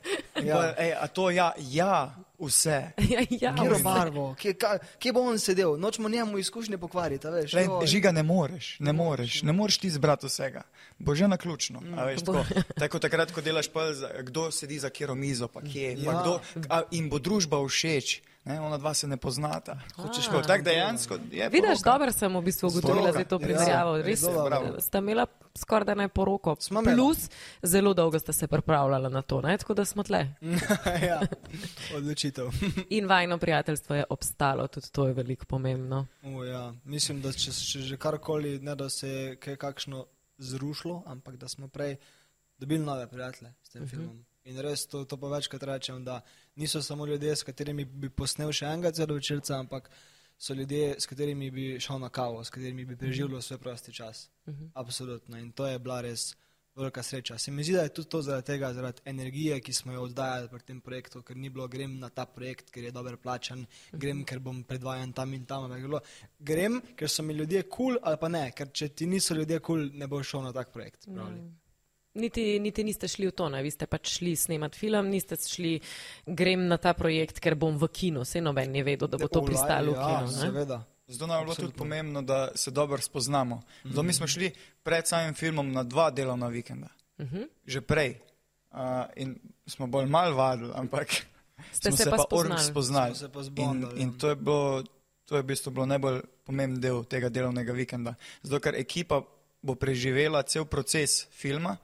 Ja. 0.44 0.74
Ej, 0.78 0.92
a 1.00 1.06
to 1.06 1.30
ja, 1.30 1.52
ja, 1.58 2.14
vse. 2.38 2.92
ja, 3.12 3.20
ja, 3.30 3.54
Kjero 3.56 3.78
barvo, 3.82 4.34
kje, 4.38 4.54
ka, 4.54 4.78
kje 4.98 5.12
bo 5.12 5.20
on 5.20 5.38
sedel, 5.38 5.76
nočemo 5.80 6.08
njemu 6.08 6.38
izkušnje 6.38 6.78
pokvariti, 6.78 7.26
veš. 7.28 7.52
Lej, 7.52 7.64
joj. 7.64 7.86
žiga 7.86 8.12
ne 8.12 8.22
moreš, 8.22 8.76
ne 8.80 8.92
moreš, 8.92 9.42
ne 9.42 9.52
moreš 9.52 9.78
ti 9.78 9.90
zbrati 9.90 10.26
vsega. 10.26 10.62
Bo 10.98 11.14
že 11.14 11.28
na 11.28 11.36
ključno. 11.36 11.80
Mm, 11.80 11.98
veš, 12.06 12.22
tako, 12.22 12.44
tako 12.78 12.98
takrat, 12.98 13.32
ko 13.32 13.40
delaš 13.40 13.68
pa, 13.72 13.88
kdo 14.22 14.50
sedi 14.50 14.78
za 14.78 14.90
kjero 14.90 15.14
mizo, 15.14 15.48
pa 15.48 15.62
kje, 15.62 15.96
ja. 15.98 16.04
pa 16.04 16.12
Ja. 16.12 16.22
kdo, 16.22 16.40
a, 16.68 16.82
in 16.90 17.08
bo 17.08 17.18
družba 17.18 17.64
všeč. 17.66 18.20
Ne, 18.48 18.60
ona 18.60 18.78
dva 18.78 18.94
se 18.94 19.06
ne 19.06 19.16
poznata. 19.16 19.78
Hočeš 19.96 20.26
tako, 20.26 20.42
tako 20.42 20.64
dejansko 20.64 21.18
je. 21.30 21.48
Vidiš, 21.48 21.82
dobro 21.84 22.12
sem 22.12 22.36
v 22.36 22.42
bistvu 22.42 22.68
ugotovila 22.68 23.12
za 23.12 23.24
to 23.24 23.36
Ja, 23.36 23.46
primerjavo. 23.46 23.96
ja, 23.96 24.02
Res 24.02 24.20
dobro. 24.20 24.80
sta 24.80 24.98
imela 24.98 25.26
skoraj 25.58 25.84
da 25.84 25.94
ne 25.94 26.08
poroko. 26.08 26.56
Imela. 26.70 26.94
Plus, 26.94 27.28
zelo 27.62 27.94
dolgo 27.94 28.18
sta 28.18 28.32
se 28.32 28.46
pripravljala 28.46 29.08
na 29.08 29.22
to, 29.22 29.40
ne? 29.40 29.58
tako 29.58 29.74
da 29.74 29.84
smo 29.84 30.02
tle. 30.02 30.34
ja, 31.08 31.20
odločitev. 31.96 32.48
In 32.96 33.06
vajno 33.06 33.38
prijateljstvo 33.38 33.96
je 33.96 34.04
obstalo, 34.10 34.66
tudi 34.66 34.90
to 34.92 35.06
je 35.06 35.12
veliko 35.12 35.44
pomembno. 35.44 36.06
O, 36.24 36.44
ja. 36.44 36.72
Mislim, 36.84 37.20
da 37.20 37.32
če, 37.32 37.52
če 37.52 37.80
že 37.80 37.96
karkoli, 37.96 38.58
ne 38.58 38.74
da 38.74 38.88
se 38.88 39.08
je 39.08 39.36
kaj 39.36 39.56
kakšno 39.56 40.06
zrušilo, 40.38 41.02
ampak 41.06 41.36
da 41.36 41.48
smo 41.48 41.68
prej 41.68 41.96
dobili 42.58 42.84
nove 42.84 43.06
prijatelje 43.06 43.52
s 43.62 43.68
tem 43.68 43.82
uh 43.82 43.88
-huh. 43.88 43.90
filmom. 43.90 44.24
In 44.44 44.60
res 44.60 44.86
to, 44.86 45.04
to 45.04 45.16
pa 45.16 45.28
večkrat 45.28 45.62
rečem, 45.62 46.04
da 46.04 46.20
niso 46.58 46.82
samo 46.82 47.06
ljudje, 47.06 47.36
s 47.36 47.46
katerimi 47.46 47.84
bi 47.84 48.10
posnel 48.10 48.52
še 48.52 48.66
enega 48.66 48.92
celovečerca, 48.92 49.58
ampak 49.58 49.90
so 50.38 50.54
ljudje, 50.54 50.96
s 50.98 51.06
katerimi 51.06 51.50
bi 51.50 51.70
šel 51.80 51.98
na 51.98 52.08
kavo, 52.08 52.44
s 52.44 52.50
katerimi 52.50 52.84
bi 52.84 52.96
preživel 52.96 53.42
svoj 53.42 53.58
prosti 53.58 53.92
čas. 53.92 54.28
Uh 54.46 54.54
-huh. 54.54 54.70
Absolutno. 54.74 55.38
In 55.38 55.52
to 55.52 55.66
je 55.66 55.78
bila 55.78 56.00
res 56.00 56.34
velika 56.78 57.02
sreča. 57.02 57.38
Se 57.38 57.50
mi 57.50 57.64
zdi, 57.64 57.72
da 57.72 57.82
je 57.82 57.88
tudi 57.88 58.08
to 58.08 58.22
zaradi 58.22 58.46
tega, 58.46 58.72
zaradi 58.72 59.02
energije, 59.04 59.60
ki 59.60 59.72
smo 59.72 59.92
jo 59.92 60.02
oddajali 60.02 60.48
pri 60.48 60.62
tem 60.62 60.80
projektu, 60.80 61.22
ker 61.22 61.36
ni 61.36 61.50
bilo 61.50 61.68
grem 61.68 61.98
na 61.98 62.08
ta 62.08 62.26
projekt, 62.26 62.70
ker 62.70 62.84
je 62.84 62.90
dober 62.90 63.16
plačan, 63.16 63.66
grem, 63.92 64.24
ker 64.24 64.38
bom 64.38 64.62
predvajan 64.64 65.12
tam 65.12 65.34
in 65.34 65.46
tam. 65.46 65.70
Bilo, 65.72 66.00
grem, 66.38 66.80
ker 66.96 67.10
so 67.10 67.22
mi 67.22 67.34
ljudje 67.34 67.62
kul 67.62 67.70
cool, 67.76 67.98
ali 68.02 68.16
pa 68.20 68.28
ne, 68.28 68.50
ker 68.56 68.70
če 68.72 68.88
ti 68.88 69.06
niso 69.06 69.34
ljudje 69.34 69.58
kul, 69.58 69.88
cool, 69.88 69.98
ne 69.98 70.06
boš 70.06 70.30
šel 70.30 70.42
na 70.42 70.52
tak 70.52 70.72
projekt. 70.72 71.06
Mm. 71.06 71.50
Niti, 72.14 72.58
niti 72.58 72.84
niste 72.84 73.08
šli 73.08 73.28
v 73.28 73.32
to, 73.36 73.48
ne? 73.48 73.62
vi 73.62 73.70
ste 73.70 73.86
pač 73.86 74.18
šli 74.18 74.32
snemati 74.36 74.78
film, 74.78 75.10
niste 75.12 75.36
šli, 75.36 75.76
grem 76.26 76.66
na 76.66 76.78
ta 76.80 76.94
projekt, 76.96 77.38
ker 77.38 77.54
bom 77.54 77.76
v 77.78 77.88
kinu, 77.88 78.24
vse 78.24 78.40
noben 78.40 78.74
je 78.74 78.82
vedel, 78.82 79.08
da 79.08 79.18
bo 79.18 79.28
to 79.28 79.42
pristalo 79.44 79.92
v 79.92 79.96
ja, 79.96 80.06
kinu. 80.08 80.26
ne? 80.26 80.40
Seveda. 80.40 80.78
Zato 81.08 81.26
nam 81.26 81.40
je 81.40 81.44
bilo 81.44 81.54
tudi 81.54 81.72
pomembno, 81.72 82.22
da 82.22 82.50
se 82.54 82.70
dobro 82.70 82.98
spoznamo. 83.00 83.62
Zato 83.84 84.02
mi 84.02 84.12
smo 84.12 84.26
šli 84.26 84.50
pred 84.82 85.06
samim 85.06 85.34
filmom 85.34 85.72
na 85.72 85.82
dva 85.82 86.10
delovna 86.10 86.48
vikenda. 86.48 86.88
Mhm. 87.20 87.42
Že 87.66 87.80
prej. 87.80 88.10
Uh, 88.68 89.08
in 89.16 89.38
smo 89.66 89.86
bolj 89.86 90.06
mal 90.06 90.34
vadili, 90.34 90.72
ampak 90.74 91.08
Ste 91.72 91.90
smo 91.90 91.96
se 91.96 92.04
se 92.04 92.10
pa 92.10 92.16
pa 92.16 92.22
spoznali. 92.22 92.64
spoznali. 92.64 93.14
Se 93.14 93.28
pa 93.28 93.40
In, 93.40 93.44
zbondali, 93.44 94.00
in 94.00 94.08
ja. 94.08 94.18
to 94.18 94.28
je 94.28 94.36
bilo, 94.36 94.82
to 95.24 95.36
je 95.36 95.42
v 95.42 95.46
bistvu 95.46 95.70
bilo 95.70 95.86
najbolj 95.86 96.20
pomemben 96.44 96.80
del 96.80 97.04
tega 97.04 97.28
delovnega 97.28 97.72
vikenda. 97.72 98.14
Zato, 98.42 98.60
ker 98.60 98.74
ekipa 98.74 99.22
bo 99.62 99.74
preživela 99.74 100.42
cel 100.42 100.64
proces 100.64 101.26
filma, 101.32 101.76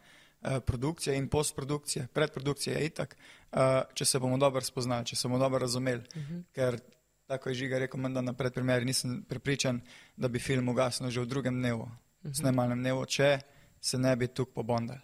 produkcije 0.66 1.16
in 1.16 1.28
postprodukcije, 1.28 2.07
predprodukcije 2.12 2.76
je 2.76 2.87
itak, 2.87 3.16
eh, 3.52 3.83
če 3.94 4.04
se 4.04 4.18
bomo 4.18 4.37
dobro 4.37 4.61
spoznali, 4.61 5.07
če 5.07 5.16
se 5.16 5.28
bomo 5.28 5.38
dobro 5.38 5.59
razumeli. 5.59 6.02
Uh 6.16 6.22
-huh. 6.22 6.42
Ker, 6.52 6.80
tako 7.26 7.48
je 7.48 7.54
Žiga 7.54 7.78
rekel, 7.78 8.00
menda 8.00 8.20
na 8.20 8.33
predpremieri, 8.33 8.85
nisem 8.85 9.24
prepričan, 9.28 9.80
da 10.16 10.28
bi 10.28 10.38
film 10.38 10.68
ugasnil 10.68 11.11
že 11.11 11.20
v 11.20 11.26
drugem 11.26 11.54
dnevu, 11.54 11.83
uh 11.83 11.88
-huh. 12.22 12.40
snemalnem 12.40 12.78
dnevu, 12.78 13.07
če 13.07 13.40
se 13.80 13.98
ne 13.98 14.16
bi 14.16 14.26
tukaj 14.26 14.54
pobondali. 14.54 15.00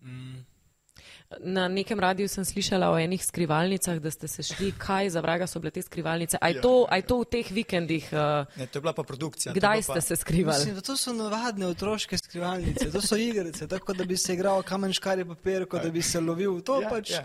Mm. 0.00 0.44
Na 1.40 1.68
nekem 1.68 2.00
radiju 2.00 2.28
sem 2.28 2.44
slišala 2.44 2.90
o 2.92 2.98
enih 2.98 3.24
skrivalnicah, 3.24 3.96
da 3.98 4.10
ste 4.10 4.28
se 4.28 4.42
šli, 4.42 4.72
kaj 4.78 5.10
za 5.10 5.20
vraga 5.20 5.46
so 5.46 5.58
bile 5.58 5.70
te 5.70 5.82
skrivalnice. 5.82 6.36
Aj 6.38 6.60
to, 6.60 6.86
aj 6.90 7.02
to 7.02 7.18
v 7.18 7.24
teh 7.24 7.46
vikendih, 7.50 8.04
uh, 8.12 8.44
Ne, 8.56 8.66
to 8.66 8.78
je 8.78 8.82
bila 8.82 8.92
pa 8.92 9.02
produkcija. 9.02 9.54
kdaj 9.54 9.78
pa- 9.78 9.82
ste 9.82 10.00
se 10.02 10.16
skrivali? 10.16 10.58
Mislim, 10.58 10.74
da 10.74 10.80
to 10.82 10.96
so 10.96 11.12
navadne 11.12 11.66
otroške 11.66 12.18
skrivalnice, 12.18 12.90
to 12.90 13.00
so 13.00 13.16
igrice, 13.16 13.64
tako 13.66 13.92
da 13.92 14.04
bi 14.04 14.16
se 14.16 14.34
igral 14.34 14.62
kamen 14.62 14.92
škari 14.92 15.24
papir, 15.24 15.66
kot 15.66 15.82
da 15.82 15.90
bi 15.90 16.02
se 16.02 16.20
lovil. 16.20 16.60
To 16.60 16.82
Ja, 16.82 16.88
pač, 16.90 17.10
ja. 17.10 17.24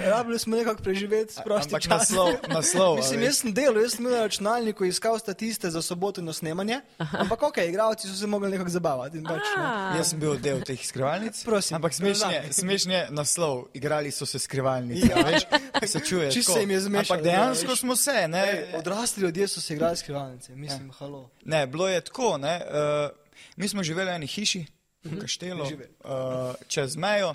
Rabili 0.00 0.38
smo 0.38 0.56
nekako 0.56 0.82
preživeti 0.82 1.34
prosti 1.44 1.68
Ampak 1.68 1.82
čas. 1.82 1.90
naslov, 1.90 2.28
naslov. 2.48 2.92
a 2.92 2.96
Mislim, 2.96 3.22
jaz 3.22 3.36
sem 3.36 3.52
delal, 3.52 3.82
jaz 3.82 3.92
sem 3.92 4.04
na 4.04 4.20
računalniku, 4.20 4.84
iskal 4.84 5.18
statiste 5.18 5.70
za 5.70 5.82
sobotno 5.82 6.32
snemanje, 6.32 6.80
ampak 6.98 7.42
ok, 7.42 7.58
igravci 7.58 8.08
so 8.08 8.14
se 8.14 8.26
mogli 8.26 8.50
nekako 8.50 8.70
zabavati. 8.70 9.18
In 9.18 9.24
pač, 9.24 9.42
ne. 9.56 9.64
A, 9.64 9.94
Jaz 9.96 10.10
sem 10.10 10.20
bil 10.20 10.36
del 10.36 10.60
teh 10.60 10.78
skrivalnic. 10.78 11.44
Prosim, 11.44 11.74
ampak 11.74 11.92
smešen 12.50 12.90
je, 12.90 13.06
naslov, 13.10 13.66
igrali 13.74 14.10
so 14.10 14.26
se 14.26 14.38
skrivalnice. 14.38 15.06
Ja. 15.08 15.24
Veš, 15.24 15.42
se 15.86 16.00
čuje. 16.00 16.32
Čisto 16.32 16.52
se 16.52 16.60
jim 16.60 16.70
je 16.70 16.80
zmešalo, 16.80 17.18
Ampak 17.18 17.24
dejansko 17.24 17.70
veš. 17.70 17.80
smo 17.80 17.96
se, 17.96 18.28
ne. 18.28 18.42
Ej, 18.42 18.78
Odrasli 18.78 19.22
ljudje 19.22 19.48
so 19.48 19.60
se 19.60 19.74
igrali 19.74 19.96
skrivalnice, 19.96 20.54
mislim, 20.54 20.86
ja. 20.86 20.92
halo. 20.92 21.30
Ne, 21.44 21.66
bilo 21.66 21.88
je 21.88 22.00
tako. 22.00 22.38
Ne, 22.38 22.60
uh, 22.60 23.10
mi 23.56 23.68
smo 23.68 23.82
živeli 23.82 24.10
v 24.10 24.14
eni 24.14 24.26
hiši, 24.26 24.66
v 25.04 25.20
kaštelu, 25.20 25.66
Živeli. 25.66 25.90
uh, 26.00 26.10
čez 26.68 26.96
mejo. 26.96 27.34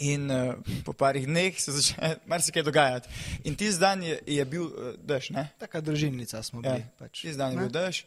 In 0.00 0.30
uh, 0.32 0.56
po 0.80 0.92
parih 0.96 1.26
dneh 1.28 1.52
se 1.60 1.72
začne 1.72 2.16
marsikaj 2.30 2.62
dogajati. 2.64 3.08
In 3.44 3.52
tisti 3.54 3.80
dan 3.80 4.00
je, 4.02 4.16
je 4.26 4.44
bil 4.44 4.64
uh, 4.64 4.94
dež, 4.96 5.30
ne? 5.30 5.50
Taka 5.58 5.80
družinnica 5.80 6.40
smo 6.42 6.62
Ja. 6.64 6.72
bili. 6.72 6.86
Pač. 6.96 7.20
Tisti 7.20 7.36
dan 7.36 7.52
je 7.52 7.56
Ne? 7.56 7.62
bil 7.62 7.72
dež, 7.74 8.04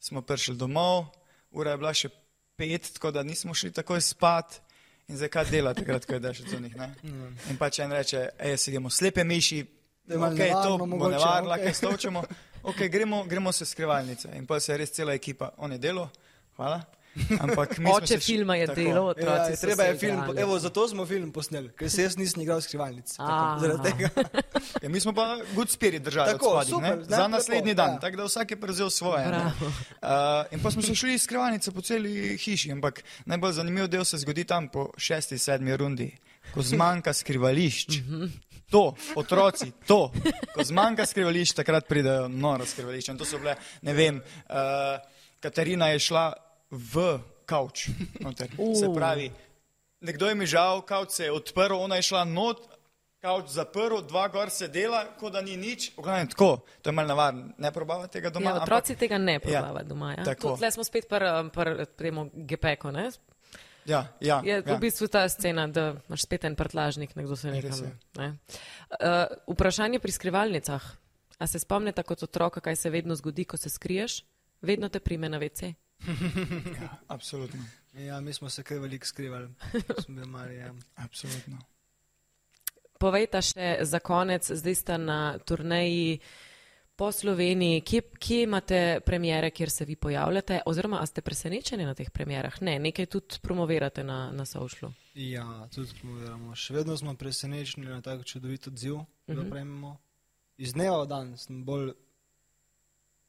smo 0.00 0.18
prišli 0.20 0.56
domov, 0.56 1.06
ura 1.50 1.70
je 1.70 1.78
bila 1.78 1.94
še 1.94 2.10
pet, 2.54 2.90
tako 2.92 3.10
da 3.10 3.22
nismo 3.22 3.54
šli 3.54 3.70
takoj 3.70 4.00
spat. 4.00 4.58
In 5.06 5.16
zdaj 5.16 5.30
kaj 5.30 5.46
dela 5.48 5.70
takrat, 5.72 6.04
ko 6.04 6.12
je 6.12 6.20
dež 6.20 6.40
od 6.42 6.58
njih. 6.58 6.74
In 7.48 7.56
pač 7.56 7.78
en 7.78 7.88
reče, 7.90 8.28
ej, 8.36 8.56
se 8.56 8.70
gremo 8.70 8.90
slepe 8.90 9.24
miši, 9.24 9.62
Da 10.04 10.14
je 10.14 10.18
malo 10.18 10.32
okay, 10.32 10.48
to 10.48 10.56
nevarno 10.58 10.76
bo 10.78 10.86
mogoče, 10.88 11.12
nevarno, 11.12 11.50
okej. 11.50 11.64
kaj 11.64 11.74
stočemo. 11.74 12.20
Okay, 12.64 12.88
gremo, 12.88 13.24
gremo 13.24 13.52
se 13.52 13.64
skrivalnice. 13.64 14.28
In 14.34 14.46
pa 14.46 14.56
se 14.56 14.72
je 14.72 14.78
res 14.78 14.90
cela 14.90 15.12
ekipa, 15.12 15.50
on 15.56 15.72
je 15.72 15.78
delo, 15.78 16.08
hvala. 16.56 16.80
Ampak 17.40 17.76
Oče 17.92 18.18
filma 18.18 18.56
je 18.56 18.66
tako. 18.66 18.80
delo, 18.80 19.02
otroci 19.06 19.52
Ja, 19.52 19.56
treba 19.56 19.82
je 19.82 19.98
film, 19.98 20.18
igrali. 20.18 20.40
evo, 20.40 20.58
zato 20.58 20.88
smo 20.88 21.06
film 21.06 21.32
posneli, 21.32 21.70
ker 21.78 21.90
se 21.90 22.02
jaz 22.02 22.16
nisem 22.16 22.42
igral 22.42 22.60
skrivalnic. 22.60 23.16
tako. 23.16 23.60
Zaradi 23.60 23.82
tega. 23.82 24.08
Ja, 24.82 24.88
mi 24.88 25.00
smo 25.00 25.12
pa 25.12 25.38
good 25.54 25.70
spirit 25.70 26.02
držali 26.02 26.32
Tako, 26.32 26.46
spodaj, 26.46 26.64
super, 26.64 26.98
ne? 26.98 27.16
za 27.16 27.28
naslednji 27.28 27.74
dan, 27.74 27.90
ja. 27.90 27.98
tako 28.00 28.16
da 28.16 28.24
vsak 28.24 28.50
je 28.50 28.60
prevzel 28.60 28.90
svoje. 28.90 29.26
Uh, 29.26 29.42
in 30.50 30.62
pa 30.62 30.70
smo 30.70 30.82
se 30.82 30.94
šli 30.94 31.14
iz 31.14 31.22
skrivalnice 31.22 31.72
po 31.72 31.80
celi 31.80 32.36
hiši, 32.38 32.72
ampak 32.72 33.02
najbolj 33.24 33.52
zanimiv 33.52 33.86
del 33.88 34.04
se 34.04 34.18
zgodi 34.18 34.44
tam 34.44 34.68
po 34.68 34.90
šesti, 34.96 35.38
sedmi 35.38 35.76
rundi, 35.76 36.10
ko 36.54 36.62
zmanjka 36.62 37.12
skrivališč. 37.12 37.98
To, 38.70 38.94
otroci, 39.16 39.72
to, 39.86 40.12
ko 40.54 40.64
zmanjka 40.64 41.06
skrivališč, 41.06 41.54
takrat 41.56 41.88
pridejo 41.88 42.28
nora 42.28 42.66
skrivališča. 42.66 43.12
In 43.12 43.18
to 43.18 43.24
so 43.24 43.38
bile, 43.38 43.56
ne 43.82 43.94
vem, 43.94 44.18
uh, 44.20 44.98
Katarina 45.40 45.88
je 45.88 45.98
šla 45.98 46.32
v 46.70 47.18
kavč. 47.46 47.88
Noter. 48.20 48.50
Se 48.80 48.88
pravi, 48.94 49.30
nekdo 50.00 50.28
je 50.28 50.34
mi 50.34 50.46
žal, 50.46 50.82
kavč 50.82 51.10
se 51.10 51.24
je 51.24 51.32
odprl, 51.32 51.74
ona 51.74 51.96
je 51.96 52.02
šla 52.02 52.24
not, 52.24 52.60
kavč 53.18 53.50
zaprl, 53.50 54.02
dva 54.06 54.28
gor 54.28 54.50
sedela, 54.50 55.04
kot 55.18 55.32
da 55.32 55.40
ni 55.42 55.56
nič. 55.56 55.90
Pogledaj, 55.96 56.28
tako, 56.36 56.60
to 56.82 56.90
je 56.90 56.94
malo 56.94 57.08
navarno, 57.08 57.48
ne 57.58 57.72
probavate 57.72 58.12
tega 58.20 58.30
doma. 58.30 58.50
Ja, 58.50 58.54
ampak- 58.60 58.68
otroci 58.68 58.94
tega 58.96 59.18
ne 59.18 59.38
probavajo 59.40 59.84
doma. 59.88 60.12
Ja. 60.14 60.34
Tle 60.34 60.70
smo 60.70 60.84
spet 60.84 61.08
pri 61.08 61.50
pr, 61.50 61.88
gepeku. 62.46 62.92
Ne? 62.94 63.10
Ja, 63.88 64.04
ja, 64.20 64.42
Je 64.44 64.60
ja. 64.60 64.74
v 64.76 64.78
bistvu 64.78 65.08
ta 65.08 65.24
scena, 65.32 65.64
da 65.66 65.96
imaš 66.08 66.28
spet 66.28 66.44
en 66.44 66.54
prtlažnik, 66.54 67.16
nekdo 67.16 67.36
se 67.36 67.48
Res 67.50 67.64
nekam. 67.64 67.84
je. 67.84 67.92
Ne? 68.20 68.28
Uh, 69.00 69.54
vprašanje 69.56 69.98
pri 69.98 70.12
skrivalnicah. 70.12 70.84
A 71.38 71.46
se 71.46 71.58
spomnite 71.58 72.02
kot 72.02 72.22
otroka, 72.22 72.60
kaj 72.60 72.76
se 72.76 72.90
vedno 72.90 73.14
zgodi, 73.16 73.44
ko 73.48 73.56
se 73.56 73.70
skriješ? 73.70 74.24
Vedno 74.60 74.88
te 74.92 75.00
prime 75.00 75.28
na 75.28 75.38
WC. 75.38 75.72
Ja, 76.80 76.98
absolutno. 77.06 77.64
Ja, 77.94 78.20
mi 78.20 78.32
smo 78.32 78.50
se 78.50 78.62
kaj 78.62 78.78
veliko 78.78 79.06
skrivali. 79.06 79.48
Smo 80.04 80.14
bili 80.14 80.26
mali, 80.26 80.56
ja. 80.56 80.74
absolutno. 80.96 81.58
Povejta 82.98 83.42
še 83.42 83.78
za 83.82 83.98
konec, 83.98 84.50
zdaj 84.50 84.74
sta 84.74 84.96
na 84.98 85.38
turneji 85.38 86.18
po 86.98 87.12
Sloveniji, 87.12 87.80
kje, 87.80 88.00
kje 88.18 88.42
imate 88.42 89.00
premjere, 89.06 89.50
kjer 89.50 89.70
se 89.70 89.84
vi 89.84 89.96
pojavljate, 89.96 90.60
oziroma 90.66 90.98
a 91.00 91.06
ste 91.06 91.22
presenečeni 91.22 91.84
na 91.86 91.94
teh 91.94 92.10
premjerah? 92.10 92.56
Ne, 92.60 92.78
nekaj 92.78 93.06
tudi 93.06 93.38
promovirate 93.42 94.04
na, 94.04 94.32
na 94.34 94.44
Socialu. 94.44 94.90
Ja, 95.14 95.68
tudi 95.74 95.94
promoviramo. 96.00 96.56
Še 96.58 96.74
vedno 96.74 96.96
smo 96.98 97.14
presenečeni 97.14 97.86
na 97.86 98.00
tako 98.02 98.26
čudovit 98.26 98.66
odziv, 98.66 98.94
uh 98.94 99.04
-huh. 99.26 99.36
da 99.36 99.50
prejmemo. 99.50 99.96
Iz 100.56 100.74
dneva 100.74 101.02
v 101.02 101.06
dan 101.06 101.36
sem 101.38 101.64
bolj 101.64 101.92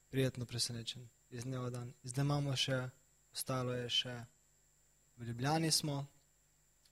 prijetno 0.10 0.46
presenečen. 0.46 1.10
Iz 1.30 1.44
dneva 1.44 1.68
v 1.68 1.72
dan. 1.72 1.90
Zdaj 2.04 2.26
imamo 2.26 2.56
še, 2.58 2.78
ostalo 3.34 3.74
je 3.78 3.90
še 3.90 4.14
v 5.20 5.28
Ljubljani 5.28 5.70
smo, 5.72 6.00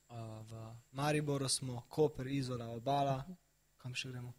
a, 0.09 0.41
v 0.45 0.59
Mariboru 0.91 1.49
smo, 1.49 1.81
Koper, 1.89 2.27
Izola, 2.27 2.67
Obala. 2.69 3.17
Kam 3.81 3.95
še 3.97 4.11
gremo? 4.11 4.33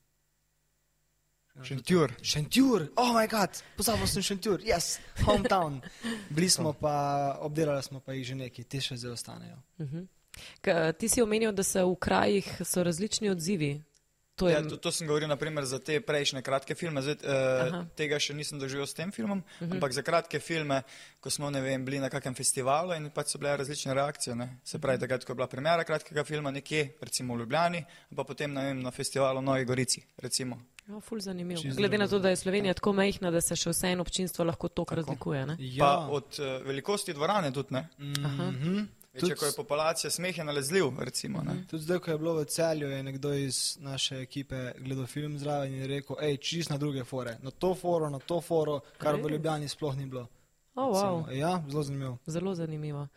Šentjur. 1.67 2.15
Šentjur, 2.23 2.85
oh 2.95 3.11
moj 3.17 3.27
bog, 3.33 3.59
pozabil 3.75 4.07
sem 4.07 4.23
Šentjur, 4.23 4.63
yes, 4.63 5.01
hometown. 5.27 5.81
Bili 6.35 6.51
smo 6.51 6.73
pa, 6.79 7.39
obdelali 7.43 7.83
smo 7.83 7.99
pa 7.99 8.15
jih 8.15 8.29
že 8.31 8.39
neki, 8.39 8.65
te 8.71 8.79
še 8.79 9.01
zdaj 9.01 9.17
ostanejo. 9.17 9.59
Mhm. 9.83 10.07
K, 10.63 10.77
ti 10.95 11.09
si 11.11 11.23
omenil, 11.23 11.51
da 11.51 11.67
se 11.67 11.83
v 11.83 11.97
krajih 11.99 12.47
so 12.63 12.87
različni 12.87 13.35
odzivi. 13.35 13.73
To 14.39 14.47
je, 14.47 14.55
Ja, 14.55 14.63
to, 14.63 14.77
to 14.79 14.91
sem 14.91 15.07
govoril 15.07 15.27
naprimer 15.27 15.65
za 15.65 15.79
te 15.79 16.01
prejšnje 16.01 16.43
kratke 16.43 16.75
filme. 16.75 17.03
Zdaj, 17.03 17.17
Aha. 17.25 17.79
uh, 17.81 17.87
tega 17.93 18.17
še 18.17 18.35
nisem 18.35 18.59
doživel 18.59 18.87
s 18.87 18.95
tem 18.95 19.11
filmom, 19.11 19.39
uh 19.39 19.45
Mhm. 19.59 19.67
-huh. 19.67 19.75
ampak 19.75 19.93
za 19.93 20.03
kratke 20.03 20.39
filme, 20.39 20.83
ko 21.21 21.31
smo 21.31 21.51
ne 21.51 21.61
vem, 21.61 21.85
bili 21.85 21.99
na 21.99 22.09
kakem 22.09 22.35
festivalu 22.35 22.95
in 22.95 23.11
pač 23.11 23.27
so 23.29 23.39
bile 23.39 23.57
različne 23.57 23.95
reakcije. 23.95 24.37
Ne? 24.37 24.59
Se 24.65 24.79
pravi, 24.79 24.99
takrat, 24.99 25.25
ko 25.25 25.33
je 25.33 25.37
bila 25.37 25.47
premjera 25.47 25.85
kratkega 25.85 26.25
filma 26.25 26.51
nekje, 26.51 26.95
recimo 27.01 27.35
v 27.35 27.39
Ljubljani, 27.39 27.85
pa 28.17 28.25
potem 28.25 28.53
ne 28.53 28.65
vem, 28.65 28.83
na 28.83 28.91
festivalu 28.91 29.41
v 29.41 29.45
Novi 29.45 29.65
Gorici. 29.65 30.03
Recimo. 30.19 30.59
ja, 30.89 31.01
ful 31.01 31.21
zanimivo. 31.21 31.61
Glede 31.77 31.99
na 31.99 32.09
to, 32.09 32.19
da 32.19 32.29
je 32.29 32.37
Slovenija 32.37 32.75
tako 32.75 32.93
majhna, 32.93 33.31
da 33.31 33.41
se 33.41 33.57
še 33.57 33.71
vseeno 33.71 34.01
občinstvo 34.01 34.45
lahko 34.45 34.69
toliko 34.69 34.95
razlikuje. 34.95 35.47
Ne? 35.47 35.57
Ja. 35.59 35.85
Pa 35.85 36.07
od 36.09 36.25
uh, 36.39 36.67
velikosti 36.67 37.13
dvorane 37.13 37.53
tudi 37.53 37.75
ne. 37.75 37.89
Aha. 38.25 38.51
Mhm. 38.51 38.79
Tudi- 39.21 39.35
ko 39.35 39.47
je 39.47 39.53
populacija 39.57 40.11
smeh 40.11 40.39
je 40.39 40.45
nalezljiv, 40.45 40.85
recimo. 40.99 41.43
Ne? 41.43 41.65
Tudi 41.71 41.83
zdaj, 41.83 41.99
ko 41.99 42.11
je 42.11 42.19
bilo 42.19 42.35
v 42.35 42.45
celju, 42.45 42.89
je 42.89 43.03
nekdo 43.03 43.33
iz 43.35 43.77
naše 43.81 44.21
ekipe 44.21 44.73
gledal 44.79 45.07
film 45.07 45.39
zraven 45.39 45.75
in 45.75 45.81
je 45.81 45.87
rekel, 45.87 46.17
hej, 46.21 46.37
čist 46.37 46.71
na 46.71 46.77
druge 46.79 47.05
fore, 47.05 47.37
na 47.43 47.51
to 47.51 47.75
foro, 47.75 48.11
na 48.11 48.19
to 48.19 48.41
foro, 48.41 48.81
kar 48.99 49.15
v 49.15 49.27
Ej. 49.27 49.33
Ljubljani 49.33 49.69
sploh 49.69 49.97
ni 49.97 50.07
bilo. 50.07 50.27
Oh, 50.75 50.85
wow. 50.95 51.27
Recimo. 51.27 51.41
Ja, 51.41 51.63
zelo 51.69 51.83
zanimivo. 51.83 52.19
Zelo 52.27 52.55
zanimivo. 52.55 53.09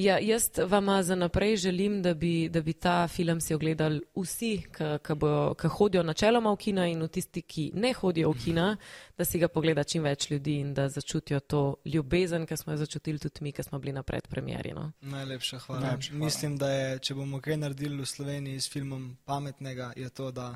Ja, 0.00 0.18
jaz 0.18 0.50
vam 0.66 1.02
za 1.02 1.14
naprej 1.14 1.56
želim, 1.56 2.02
da 2.02 2.14
bi, 2.14 2.48
da 2.48 2.60
bi 2.60 2.72
ta 2.72 3.08
film 3.08 3.40
si 3.40 3.54
ogledali 3.54 4.00
vsi, 4.16 4.62
ki 5.60 5.68
hodijo 5.68 6.02
načeloma 6.02 6.52
v 6.52 6.56
kina 6.56 6.86
in 6.86 7.02
v 7.02 7.08
tisti, 7.08 7.42
ki 7.42 7.70
ne 7.74 7.92
hodijo 7.92 8.30
v 8.30 8.44
kina, 8.44 8.76
da 9.18 9.24
si 9.24 9.38
ga 9.38 9.48
pogleda 9.48 9.84
čim 9.84 10.02
več 10.02 10.30
ljudi 10.30 10.54
in 10.60 10.72
da 10.74 10.88
začutijo 10.88 11.40
to 11.40 11.76
ljubezen, 11.84 12.46
ki 12.46 12.56
smo 12.56 12.72
jo 12.72 12.76
začutili 12.76 13.18
tudi 13.18 13.44
mi, 13.44 13.52
ki 13.52 13.62
smo 13.62 13.78
bili 13.78 13.92
na 13.92 14.02
predpremjeri. 14.02 14.72
No? 14.72 14.92
Najlepša 15.00 15.58
hvala. 15.58 15.80
Najlepša 15.80 16.12
hvala. 16.12 16.24
Mislim, 16.24 16.56
da 16.56 16.70
je, 16.72 16.98
če 16.98 17.14
bomo 17.14 17.40
kaj 17.40 17.56
naredili 17.56 18.00
v 18.00 18.06
Sloveniji 18.06 18.60
s 18.60 18.72
filmom 18.72 19.16
pametnega, 19.24 19.92
je 19.96 20.08
to, 20.08 20.30
da 20.30 20.54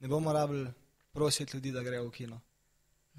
ne 0.00 0.08
bomo 0.08 0.32
rabili 0.32 0.70
prositi 1.12 1.56
ljudi, 1.56 1.72
da 1.72 1.82
grejo 1.82 2.08
v 2.08 2.10
kino. 2.10 2.40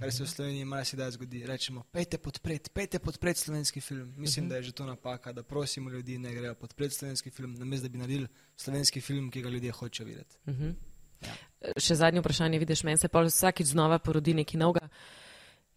Kar 0.01 0.11
se 0.11 0.23
v 0.23 0.29
Sloveniji 0.29 0.65
marsikdaj 0.65 1.11
zgodi. 1.11 1.43
Rečemo, 1.45 1.83
pejte 1.93 2.17
podpreti, 2.17 2.69
pejte 2.73 2.99
podpreti 2.99 3.39
slovenski 3.39 3.81
film. 3.81 4.13
Mislim, 4.17 4.49
da 4.49 4.55
je 4.55 4.63
že 4.63 4.71
to 4.71 4.85
napaka, 4.85 5.29
da 5.33 5.43
prosimo 5.43 5.89
ljudi, 5.89 6.17
ne 6.17 6.33
grejo 6.33 6.55
podpreti 6.55 6.95
slovenski 6.95 7.29
film, 7.29 7.53
namesto 7.53 7.85
da 7.87 7.91
bi 7.91 7.97
naredili 7.97 8.27
slovenski 8.57 9.01
film, 9.01 9.29
ki 9.31 9.41
ga 9.41 9.49
ljudje 9.49 9.71
hočejo 9.71 10.07
videti. 10.07 10.35
Uh 10.45 10.53
-huh. 10.53 10.73
Ja. 11.21 11.35
Še 11.77 11.95
zadnje 11.95 12.19
vprašanje, 12.19 12.59
vidiš, 12.59 12.83
meni 12.83 12.97
se 12.97 13.07
pa 13.07 13.21
vsakič 13.21 13.67
znova 13.67 13.99
porodi 13.99 14.33
nekaj 14.33 14.59
novega. 14.59 14.87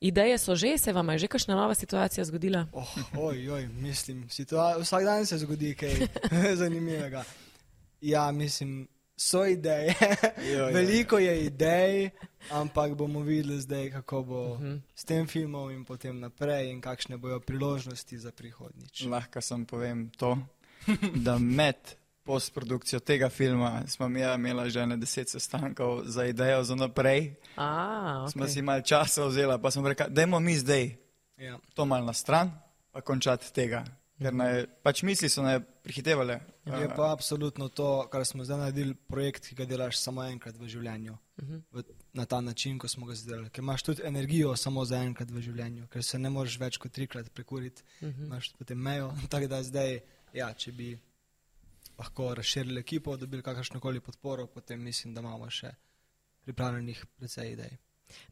Ideje 0.01 0.39
so 0.39 0.57
že, 0.57 0.79
se 0.79 0.93
vam 0.93 1.09
je 1.09 1.19
že 1.19 1.27
kakšna 1.27 1.55
nova 1.55 1.75
situacija 1.75 2.25
zgodila? 2.25 2.67
Oh, 2.73 2.97
oj, 3.19 3.51
oj, 3.51 3.67
mislim, 3.67 4.29
situa- 4.29 4.81
vsak 4.81 5.05
dan 5.05 5.27
se 5.27 5.39
zgodi 5.39 5.75
kaj 5.75 6.09
zanimivega. 6.63 7.25
Ja, 8.01 8.33
mislim, 8.33 8.89
so 9.17 9.47
ideje, 9.47 9.95
Jo, 10.45 10.59
jo. 10.59 10.67
veliko 10.67 11.19
je 11.19 11.45
idej, 11.45 12.11
ampak 12.51 12.95
bomo 12.95 13.21
videli 13.21 13.61
zdaj, 13.61 13.91
kako 13.93 14.23
bo 14.23 14.41
uh 14.45 14.61
Mhm. 14.61 14.67
-huh. 14.67 14.81
s 14.95 15.05
tem 15.05 15.27
filmom 15.27 15.71
in 15.71 15.85
potem 15.85 16.21
naprej 16.21 16.71
in 16.71 16.81
kakšne 16.81 17.17
bojo 17.17 17.41
priložnosti 17.41 18.19
za 18.19 18.31
prihodnič. 18.31 19.03
Lahko 19.03 19.41
sem 19.41 19.65
povem 19.65 20.11
to, 20.11 20.39
da 21.17 21.39
med 21.39 21.77
postprodukcijo 22.25 23.01
tega 23.01 23.29
filma 23.29 23.83
smo 23.87 24.09
mi 24.09 24.21
imeli 24.23 24.71
že 24.71 24.87
ne 24.87 24.97
deset 24.97 25.29
sestankov 25.29 26.03
za 26.05 26.25
idejo 26.25 26.65
za 26.65 26.75
naprej. 26.75 27.35
A, 27.57 27.67
Okay. 28.19 28.33
Smo 28.33 28.47
si 28.47 28.63
malo 28.63 28.81
časa 28.81 29.25
vzeli, 29.25 29.59
pa 29.63 29.71
smo 29.71 29.89
rekli, 29.89 30.07
dajmo 30.09 30.41
mi 30.41 30.57
zdaj 30.57 30.97
Ja. 31.37 31.59
to 31.75 31.85
malo 31.85 32.07
na 32.07 32.13
stran, 32.13 32.51
pa 32.93 33.01
končati 33.01 33.53
tega. 33.53 33.85
Ker 34.19 34.35
naj, 34.35 34.67
pač 34.87 35.03
misli 35.03 35.29
so 35.29 35.43
naj 35.43 35.59
prihitevale. 35.83 36.39
Je 36.65 36.89
pa 36.97 37.11
absolutno 37.13 37.69
to, 37.69 38.07
kar 38.13 38.23
smo 38.25 38.45
zdaj 38.47 38.59
naredili, 38.59 38.95
projekt, 38.95 39.49
ki 39.51 39.57
ga 39.59 39.67
delaš 39.67 39.99
samo 39.99 40.23
enkrat 40.25 40.57
v 40.61 40.69
življenju. 40.71 41.13
Uh 41.13 41.43
Mhm. 41.43 41.55
-huh. 41.73 41.85
Na 42.13 42.25
ta 42.25 42.41
način, 42.41 42.79
ko 42.79 42.89
smo 42.89 43.07
ga 43.07 43.15
zdelali. 43.15 43.51
Ker 43.51 43.63
imaš 43.63 43.83
tudi 43.83 44.03
energijo 44.05 44.57
samo 44.57 44.85
za 44.85 44.97
enkrat 44.97 45.31
v 45.31 45.41
življenju, 45.41 45.87
ker 45.87 46.05
se 46.05 46.19
ne 46.19 46.31
moreš 46.31 46.59
več 46.59 46.77
kot 46.77 46.93
trikrat 46.93 47.33
prekuriti, 47.35 47.83
uh 48.01 48.09
-huh. 48.09 48.25
imaš 48.27 48.53
potem 48.59 48.79
mejo. 48.79 49.15
Tako 49.31 49.47
da 49.47 49.63
zdaj, 49.63 50.01
ja, 50.33 50.55
če 50.55 50.73
bi 50.73 50.99
lahko 51.99 52.35
razširili 52.35 52.81
ekipo, 52.81 53.17
dobili 53.17 53.43
kakršno 53.43 53.81
koli 53.81 54.01
podporo, 54.01 54.47
potem 54.47 54.83
mislim, 54.83 55.15
da 55.15 55.21
imamo 55.21 55.51
še 55.51 55.75
pripravljenih 56.45 57.07
precej 57.17 57.53
idej. 57.53 57.77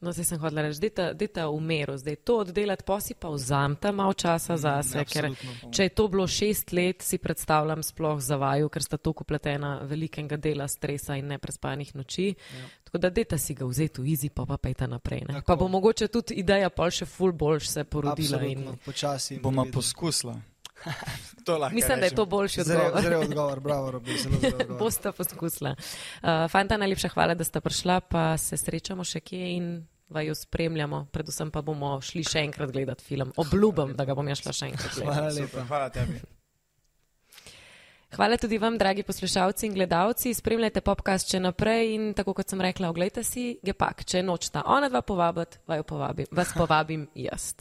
No, 0.01 0.13
zdaj 0.13 0.25
sem 0.25 0.39
hodila 0.39 0.63
reči, 0.67 0.91
dajte 0.91 1.45
v 1.47 1.61
meru, 1.61 1.97
zdaj 1.99 2.17
to 2.27 2.37
oddelati, 2.43 2.85
pa 2.87 2.99
si 3.01 3.15
pa 3.15 3.31
vzamete 3.31 3.93
malo 3.93 4.13
časa 4.13 4.57
zase, 4.57 5.05
ker 5.05 5.31
absolutno. 5.31 5.71
če 5.73 5.87
je 5.87 5.93
to 5.95 6.09
bilo 6.09 6.27
šest 6.27 6.73
let, 6.73 7.03
si 7.03 7.19
predstavljam 7.19 7.83
sploh 7.83 8.21
za 8.21 8.37
vaju, 8.37 8.69
ker 8.69 8.83
sta 8.83 8.99
to 8.99 9.13
kupletena 9.13 9.81
velikega 9.83 10.37
dela 10.37 10.69
stresa 10.69 11.17
in 11.17 11.31
neprespanih 11.35 11.95
noči. 11.95 12.35
Ja. 12.35 12.69
Tako 12.85 12.99
da 12.99 13.11
dajte 13.11 13.39
si 13.39 13.55
ga 13.55 13.67
vzeti 13.67 14.03
v 14.03 14.13
izi, 14.13 14.29
pa 14.29 14.47
pa 14.47 14.59
pejte 14.59 14.87
naprej. 14.87 15.25
Ne? 15.29 15.41
Tako. 15.41 15.47
Pa 15.47 15.57
bo 15.57 15.69
mogoče 15.69 16.09
tudi 16.13 16.35
ideja 16.43 16.71
pol 16.71 16.91
še 16.91 17.07
ful 17.07 17.33
boljš 17.33 17.69
se 17.69 17.85
porodila. 17.85 18.43
In... 18.43 18.59
Absolutno, 18.59 18.79
počasi. 18.85 19.35
in 19.35 19.43
Bomo 19.43 19.63
previdno. 19.63 19.81
poskusila. 19.81 20.37
Mislim, 21.73 22.01
da 22.01 22.07
je 22.07 22.15
to 22.15 22.27
boljši 22.27 22.63
Zrel, 22.63 22.81
odgovor. 22.87 23.03
zrel 23.03 23.21
odgovor, 23.21 23.61
bravo, 23.61 23.91
Robi, 23.91 24.17
zelo 24.19 24.37
zrel 24.41 24.55
odgovor. 24.61 24.79
Boste 24.79 25.13
poskusila. 25.13 25.75
Uh, 26.23 26.29
fanta, 26.51 26.77
najlepša 26.77 27.09
hvala, 27.09 27.35
da 27.35 27.45
ste 27.45 27.61
prišla, 27.61 28.01
pa 28.01 28.37
se 28.39 28.57
srečamo 28.57 29.05
še 29.05 29.21
kje 29.21 29.49
in 29.57 29.73
vaju 30.13 30.35
spremljamo. 30.35 31.07
Predvsem 31.13 31.51
pa 31.51 31.63
bomo 31.63 31.97
šli 32.01 32.25
še 32.25 32.45
enkrat 32.47 32.71
gledati 32.71 33.05
film. 33.05 33.33
Obljubim, 33.37 33.97
da 33.97 34.05
ga 34.05 34.15
bom 34.15 34.29
jaz 34.29 34.45
šla 34.45 34.53
še 34.53 34.71
enkrat 34.73 34.95
gledati. 34.95 35.19
Hvala 35.19 35.31
Super, 35.31 35.49
lepa. 35.49 35.67
Hvala 35.67 35.91
tebi. 35.91 36.23
Hvala 38.13 38.37
tudi 38.37 38.59
vam, 38.61 38.75
dragi 38.79 39.03
poslušalci 39.09 39.67
in 39.67 39.73
gledalci. 39.73 40.35
Spremljajte 40.37 40.83
podcast 40.85 41.33
še 41.33 41.41
naprej 41.41 41.95
in 41.95 42.11
tako 42.13 42.35
kot 42.37 42.53
sem 42.53 42.61
rekla, 42.61 42.91
oglejte 42.93 43.25
si 43.25 43.57
Gepak. 43.65 44.05
Če 44.05 44.21
nočta 44.23 44.67
ona 44.69 44.93
dva 44.93 45.01
povabiti, 45.01 45.63
vaju 45.67 45.87
povabim, 45.89 46.29
vas 46.31 46.53
povabim 46.53 47.09
jaz. 47.17 47.55